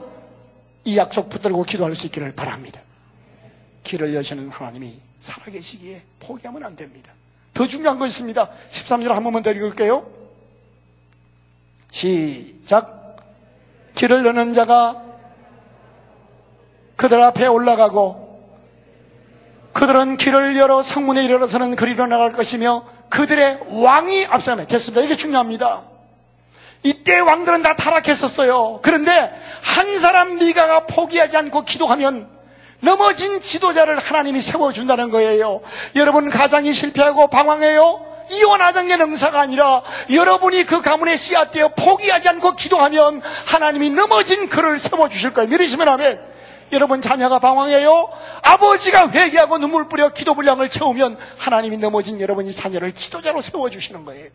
이 0.85 0.97
약속 0.97 1.29
붙들고 1.29 1.63
기도할 1.63 1.95
수 1.95 2.05
있기를 2.07 2.33
바랍니다. 2.33 2.81
길을 3.83 4.13
여시는 4.13 4.49
하나님이 4.49 5.08
살아계시기에 5.19 6.01
포기하면 6.19 6.63
안 6.63 6.75
됩니다. 6.75 7.13
더 7.53 7.67
중요한 7.67 7.99
거 7.99 8.07
있습니다. 8.07 8.49
13절 8.71 9.09
한 9.09 9.23
번만 9.23 9.43
더 9.43 9.51
읽을게요. 9.51 10.09
시작. 11.91 13.17
길을 13.95 14.25
여는 14.25 14.53
자가 14.53 15.03
그들 16.95 17.21
앞에 17.21 17.47
올라가고 17.47 18.29
그들은 19.73 20.17
길을 20.17 20.57
열어 20.57 20.83
성문에 20.83 21.23
이르러서는 21.23 21.75
그리로 21.75 22.07
나갈 22.07 22.31
것이며 22.31 22.85
그들의 23.09 23.59
왕이 23.69 24.25
앞서면 24.25 24.67
됐습니다. 24.67 25.01
이게 25.01 25.15
중요합니다. 25.15 25.83
이때 26.83 27.19
왕들은 27.19 27.61
다 27.61 27.75
타락했었어요. 27.75 28.79
그런데 28.81 29.11
한 29.61 29.99
사람 29.99 30.35
미가가 30.37 30.85
포기하지 30.85 31.37
않고 31.37 31.63
기도하면 31.63 32.29
넘어진 32.81 33.41
지도자를 33.41 33.97
하나님이 33.99 34.41
세워준다는 34.41 35.09
거예요. 35.09 35.61
여러분 35.95 36.29
가장이 36.29 36.73
실패하고 36.73 37.27
방황해요? 37.27 38.05
이혼하던 38.31 38.87
게 38.87 38.95
능사가 38.95 39.39
아니라 39.39 39.81
여러분이 40.13 40.63
그 40.65 40.81
가문에 40.81 41.17
씨앗 41.17 41.51
되어 41.51 41.69
포기하지 41.69 42.29
않고 42.29 42.55
기도하면 42.55 43.21
하나님이 43.45 43.89
넘어진 43.89 44.49
그를 44.49 44.77
세워주실 44.77 45.33
거예요. 45.33 45.49
믿으시면 45.49 45.87
하면 45.89 46.23
여러분 46.71 47.01
자녀가 47.01 47.39
방황해요? 47.39 48.09
아버지가 48.43 49.09
회개하고 49.09 49.57
눈물 49.57 49.89
뿌려 49.89 50.09
기도 50.09 50.35
분량을 50.35 50.69
채우면 50.69 51.17
하나님이 51.37 51.77
넘어진 51.77 52.21
여러분이 52.21 52.53
자녀를 52.53 52.93
지도자로 52.93 53.41
세워주시는 53.41 54.05
거예요. 54.05 54.29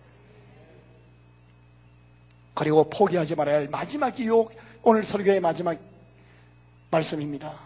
그리고 2.54 2.90
포기하지 2.90 3.36
말아야 3.36 3.56
할 3.56 3.68
마지막 3.68 4.18
이유 4.18 4.46
오늘 4.82 5.04
설교의 5.04 5.40
마지막 5.40 5.78
말씀입니다. 6.90 7.63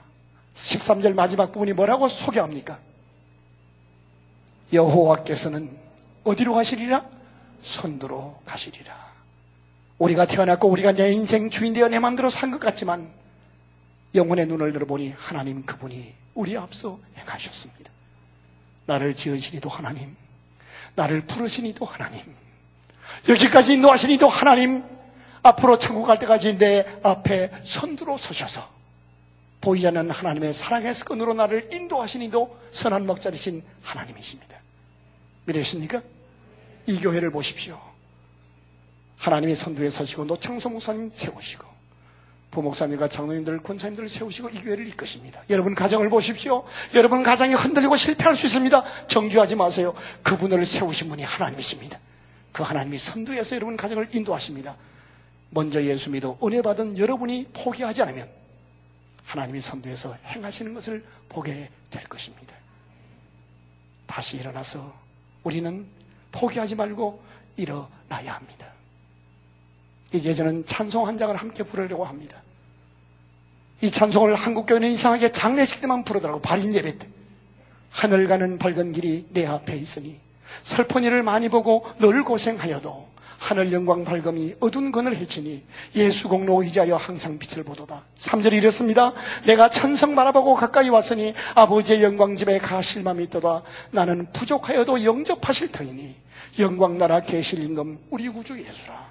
13절 0.58 1.14
마지막 1.14 1.52
부분이 1.52 1.72
뭐라고 1.72 2.08
소개합니까? 2.08 2.80
여호와께서는 4.72 5.76
어디로 6.24 6.54
가시리라? 6.54 7.04
선두로 7.62 8.40
가시리라. 8.44 9.08
우리가 9.98 10.26
태어났고 10.26 10.68
우리가 10.68 10.92
내 10.92 11.12
인생 11.12 11.48
주인 11.50 11.72
되어 11.72 11.88
내 11.88 11.98
마음대로 11.98 12.28
산 12.30 12.50
것 12.50 12.60
같지만 12.60 13.10
영혼의 14.14 14.46
눈을 14.46 14.72
들어보니 14.72 15.10
하나님 15.16 15.64
그분이 15.64 16.12
우리 16.34 16.56
앞서 16.56 16.98
행하셨습니다. 17.16 17.90
나를 18.86 19.14
지으시니도 19.14 19.68
하나님, 19.68 20.16
나를 20.94 21.26
부르시니도 21.26 21.84
하나님, 21.84 22.22
여기까지 23.28 23.74
인도하시니도 23.74 24.28
하나님, 24.28 24.82
앞으로 25.42 25.78
천국 25.78 26.06
갈 26.06 26.18
때까지 26.18 26.56
내 26.58 26.86
앞에 27.02 27.50
선두로 27.64 28.16
서셔서 28.16 28.77
보이지 29.68 29.86
않는 29.88 30.10
하나님의 30.10 30.54
사랑의 30.54 30.94
끈으로 30.94 31.34
나를 31.34 31.68
인도하시니도 31.70 32.58
선한 32.70 33.04
먹자리신 33.04 33.62
하나님이십니다. 33.82 34.56
믿으십니까? 35.44 36.00
이 36.86 36.98
교회를 36.98 37.30
보십시오. 37.30 37.78
하나님이 39.18 39.54
선두에 39.54 39.90
서시고 39.90 40.24
노창성 40.24 40.72
목사님 40.72 41.10
세우시고 41.12 41.66
부목사님과 42.50 43.08
장로님들, 43.08 43.62
권사님들을 43.62 44.08
세우시고 44.08 44.48
이 44.48 44.62
교회를 44.62 44.88
이끄십니다. 44.88 45.42
여러분 45.50 45.74
가정을 45.74 46.08
보십시오. 46.08 46.64
여러분 46.94 47.22
가정이 47.22 47.52
흔들리고 47.52 47.94
실패할 47.94 48.34
수 48.34 48.46
있습니다. 48.46 49.06
정주하지 49.06 49.56
마세요. 49.56 49.92
그분을 50.22 50.64
세우신 50.64 51.10
분이 51.10 51.24
하나님이십니다. 51.24 52.00
그 52.52 52.62
하나님이 52.62 52.98
선두에서 52.98 53.56
여러분 53.56 53.76
가정을 53.76 54.08
인도하십니다. 54.14 54.78
먼저 55.50 55.82
예수 55.82 56.08
믿어 56.08 56.38
은혜 56.42 56.62
받은 56.62 56.96
여러분이 56.96 57.48
포기하지 57.52 58.00
않으면 58.00 58.37
하나님이 59.28 59.60
선두에서 59.60 60.16
행하시는 60.24 60.72
것을 60.72 61.04
보게 61.28 61.68
될 61.90 62.02
것입니다. 62.04 62.54
다시 64.06 64.38
일어나서 64.38 64.98
우리는 65.42 65.86
포기하지 66.32 66.74
말고 66.76 67.22
일어나야 67.56 68.34
합니다. 68.34 68.72
이제 70.14 70.32
저는 70.32 70.64
찬송 70.64 71.06
한 71.06 71.18
장을 71.18 71.36
함께 71.36 71.62
부르려고 71.62 72.06
합니다. 72.06 72.42
이 73.82 73.90
찬송을 73.90 74.34
한국교회는 74.34 74.90
이상하게 74.92 75.30
장례식 75.32 75.82
때만 75.82 76.04
부르더라고 76.04 76.40
발인 76.40 76.74
예배 76.74 76.96
때. 76.96 77.06
하늘 77.90 78.26
가는 78.28 78.58
밝은 78.58 78.92
길이 78.92 79.26
내 79.30 79.46
앞에 79.46 79.76
있으니 79.76 80.18
슬픈 80.62 81.04
일을 81.04 81.22
많이 81.22 81.50
보고 81.50 81.86
늘 81.98 82.22
고생하여도 82.24 83.07
하늘 83.38 83.72
영광 83.72 84.04
밝음이 84.04 84.56
어두운 84.58 84.90
건을 84.90 85.16
해치니 85.16 85.64
예수 85.94 86.28
공로 86.28 86.60
의지하여 86.60 86.96
항상 86.96 87.38
빛을 87.38 87.64
보도다. 87.64 88.02
3절이 88.18 88.54
이렇습니다. 88.54 89.12
내가 89.46 89.70
천성 89.70 90.16
바라보고 90.16 90.54
가까이 90.54 90.88
왔으니 90.88 91.34
아버지의 91.54 92.02
영광 92.02 92.34
집에 92.34 92.58
가 92.58 92.82
실망이 92.82 93.22
있도다. 93.24 93.62
나는 93.92 94.26
부족하여도 94.32 95.04
영접하실 95.04 95.70
터이니 95.70 96.16
영광 96.58 96.98
나라 96.98 97.20
계실 97.20 97.62
임금 97.62 97.98
우리 98.10 98.28
구주 98.28 98.58
예수라. 98.58 99.08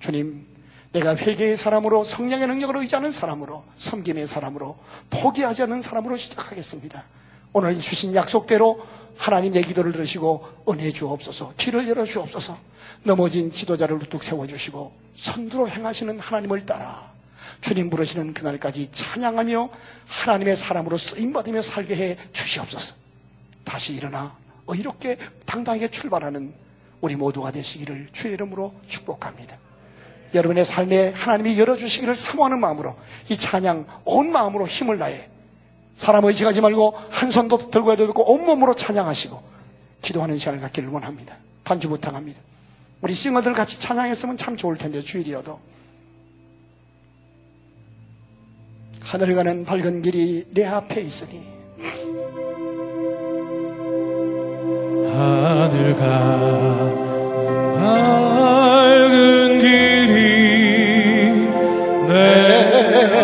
주님, 0.00 0.44
내가 0.90 1.14
회개의 1.14 1.56
사람으로 1.56 2.02
성령의 2.02 2.48
능력을 2.48 2.76
의지하는 2.76 3.12
사람으로 3.12 3.64
섬김의 3.76 4.26
사람으로 4.26 4.76
포기하지 5.10 5.62
않는 5.62 5.82
사람으로 5.82 6.16
시작하겠습니다. 6.16 7.04
오늘 7.52 7.78
주신 7.80 8.14
약속대로 8.14 8.86
하나님 9.16 9.52
내 9.52 9.62
기도를 9.62 9.92
들으시고 9.92 10.64
은혜 10.68 10.92
주옵소서 10.92 11.54
길을 11.56 11.88
열어 11.88 12.04
주옵소서 12.04 12.58
넘어진 13.02 13.50
지도자를 13.50 13.96
우뚝 13.96 14.22
세워주시고 14.22 14.92
선두로 15.16 15.68
행하시는 15.68 16.18
하나님을 16.18 16.66
따라 16.66 17.16
주님 17.60 17.90
부르시는 17.90 18.34
그날까지 18.34 18.92
찬양하며 18.92 19.68
하나님의 20.06 20.56
사람으로 20.56 20.96
쓰임받으며 20.96 21.62
살게 21.62 21.96
해 21.96 22.16
주시옵소서. 22.32 22.94
다시 23.64 23.94
일어나 23.94 24.36
의롭게 24.66 25.16
당당하게 25.44 25.88
출발하는 25.88 26.54
우리 27.00 27.16
모두가 27.16 27.50
되시기를 27.50 28.08
주의 28.12 28.34
이름으로 28.34 28.74
축복합니다. 28.86 29.58
여러분의 30.34 30.64
삶에 30.64 31.10
하나님이 31.10 31.58
열어주시기를 31.58 32.14
사모하는 32.14 32.60
마음으로 32.60 32.96
이 33.28 33.36
찬양 33.36 33.86
온 34.04 34.32
마음으로 34.32 34.66
힘을 34.66 34.98
다해 34.98 35.28
사람 35.96 36.24
의지하지 36.24 36.60
말고 36.60 36.94
한 37.10 37.30
손도 37.30 37.70
들고 37.70 37.92
해도 37.92 38.06
되고 38.06 38.30
온몸으로 38.30 38.74
찬양하시고 38.74 39.42
기도하는 40.02 40.38
시간을 40.38 40.60
갖기를 40.60 40.88
원합니다. 40.90 41.36
반주 41.64 41.88
부탁합니다. 41.88 42.38
우리 43.00 43.14
싱어들 43.14 43.52
같이 43.54 43.80
찬양했으면 43.80 44.36
참 44.36 44.56
좋을 44.56 44.76
텐데 44.76 45.02
주일이어도 45.02 45.58
하늘 49.02 49.34
가는 49.34 49.64
밝은 49.64 50.02
길이 50.02 50.44
내 50.50 50.64
앞에 50.66 51.00
있으니 51.00 51.40
하늘 55.14 55.96
가는 55.96 57.06
밝은 57.78 59.58
길이 59.58 61.30
내 62.08 62.52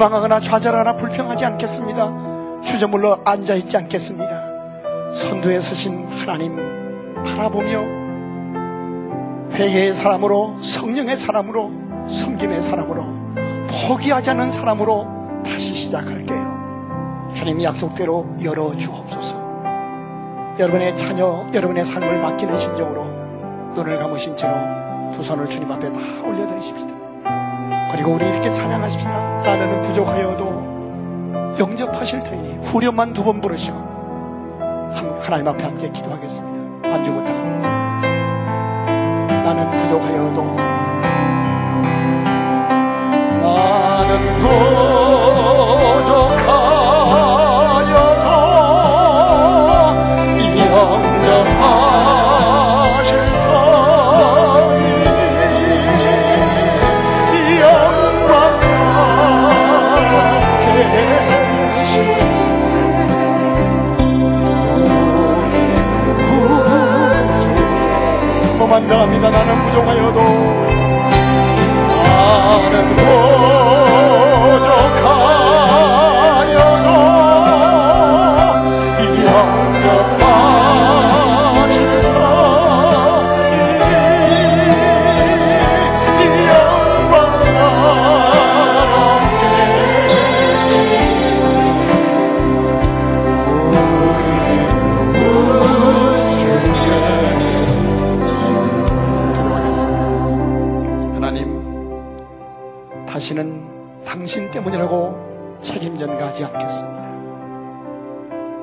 원망하거나 0.02 0.40
좌절하거나 0.40 0.96
불평하지 0.96 1.46
않겠습니다. 1.46 2.62
주저물러 2.62 3.20
앉아있지 3.24 3.78
않겠습니다. 3.78 5.14
선두에 5.14 5.62
서신 5.62 6.08
하나님 6.08 6.56
바라보며 7.24 7.82
회개의 9.54 9.94
사람으로 9.94 10.58
성령의 10.60 11.16
사람으로 11.18 11.72
섬김의 12.10 12.64
사람으로 12.64 13.06
포기하지 13.88 14.32
않는 14.32 14.52
사람으로 14.52 15.44
다시 15.46 15.76
시작할게요. 15.76 17.30
주님 17.36 17.62
약속대로 17.62 18.28
열어 18.44 18.76
주옵소서. 18.76 19.38
여러분의 20.60 20.98
자녀, 20.98 21.48
여러분의 21.54 21.86
삶을 21.86 22.22
맡기는 22.22 22.60
심정으로 22.60 23.04
눈을 23.76 24.00
감으신 24.00 24.36
채로 24.36 24.54
두 25.14 25.22
손을 25.22 25.48
주님 25.48 25.72
앞에 25.72 25.92
다 25.94 26.00
올려드리십시다. 26.26 27.01
그리고 27.92 28.12
우리 28.14 28.26
이렇게 28.28 28.52
찬양하십시다. 28.54 29.42
나는 29.44 29.82
부족하여도 29.82 31.56
영접하실 31.60 32.20
터이니 32.22 32.60
후렴만 32.66 33.14
두 33.14 33.24
번 33.24 33.42
부르시고 33.42 33.78
한- 33.78 35.20
하나님 35.22 35.48
앞에 35.48 35.64
함께 35.64 35.90
기도하겠습니다. 35.90 36.90
반주 36.90 37.14
부탁합니다. 37.14 37.70
나는 39.44 39.70
부족하여도 39.72 40.42
나는 43.42 44.36
부족 44.38 46.41
나는 69.30 69.64
부족하여도 69.64 70.22
나는 72.04 72.90
부족 72.90 73.31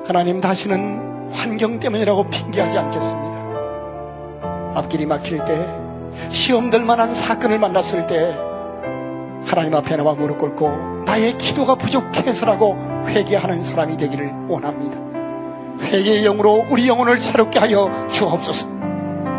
하나님 0.09 0.41
다시는 0.41 1.29
환경 1.31 1.79
때문이라고 1.79 2.31
핑계하지 2.31 2.79
않겠습니다. 2.79 3.39
앞길이 4.73 5.05
막힐 5.05 5.45
때, 5.45 5.67
시험될 6.31 6.81
만한 6.81 7.13
사건을 7.13 7.59
만났을 7.59 8.07
때, 8.07 8.35
하나님 9.45 9.75
앞에 9.75 9.97
나와 9.97 10.15
무릎 10.15 10.39
꿇고 10.39 11.03
나의 11.05 11.37
기도가 11.37 11.75
부족해서라고 11.75 13.05
회개하는 13.05 13.61
사람이 13.61 13.97
되기를 13.97 14.33
원합니다. 14.47 14.97
회개의 15.83 16.23
영으로 16.23 16.65
우리 16.71 16.87
영혼을 16.87 17.19
새롭게 17.19 17.59
하여 17.59 18.07
주옵소서. 18.11 18.67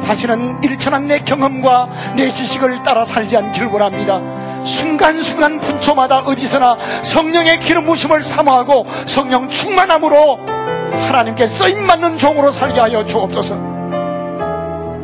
다시는 0.07 0.63
일천한 0.63 1.09
내 1.09 1.19
경험과 1.19 2.15
내 2.17 2.29
지식을 2.29 2.85
따라 2.85 3.05
살지 3.05 3.37
않기를 3.37 3.67
원합니다. 3.67 4.21
순간순간 4.65 5.59
분초마다 5.59 6.21
어디서나 6.21 6.77
성령의 7.03 7.59
기름 7.59 7.87
부심을 7.87 8.23
사모하고 8.23 8.87
성령 9.07 9.49
충만함으로 9.49 10.50
하나님께 10.93 11.47
쓰임받는 11.47 12.19
종으로 12.19 12.51
살게 12.51 12.81
하여 12.81 13.05
주옵소서. 13.05 13.55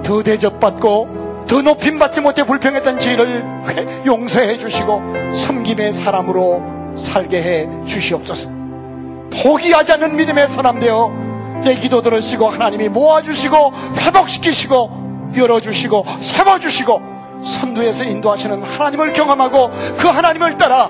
더 0.03 0.23
대접받고 0.23 1.45
더 1.49 1.63
높임받지 1.63 2.21
못해 2.21 2.45
불평했던 2.45 2.99
죄를 2.99 3.45
회- 3.69 4.03
용서해 4.07 4.59
주시고 4.59 5.01
섬김의 5.33 5.93
사람으로 5.93 6.63
살게 6.97 7.43
해 7.43 7.69
주시옵소서. 7.87 8.49
포기하지 9.43 9.93
않는 9.93 10.17
믿음의 10.17 10.49
사람 10.49 10.79
되어 10.79 11.13
내 11.65 11.75
기도 11.75 12.03
들으시고 12.03 12.49
하나님이 12.49 12.89
모아주시고 12.89 13.73
회복시키시고 13.99 15.31
열어주시고 15.37 16.05
세워주시고 16.21 17.03
선두에서 17.45 18.05
인도하시는 18.05 18.63
하나님을 18.63 19.13
경험하고 19.13 19.71
그 19.99 20.09
하나님을 20.09 20.57
따라 20.59 20.89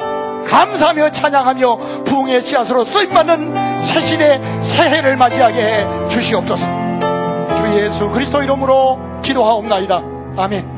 감사하며 0.48 1.10
찬양하며 1.10 1.76
부흥의 2.04 2.40
씨앗으로 2.40 2.84
쓰임받는 2.84 3.82
새신의 3.82 4.62
새해를 4.62 5.16
맞이하게 5.16 5.60
해 5.62 6.08
주시옵소서. 6.08 6.66
주 7.56 7.78
예수 7.78 8.10
그리스도 8.10 8.42
이름으로 8.42 8.98
기도하옵나이다. 9.22 10.02
아멘 10.36 10.75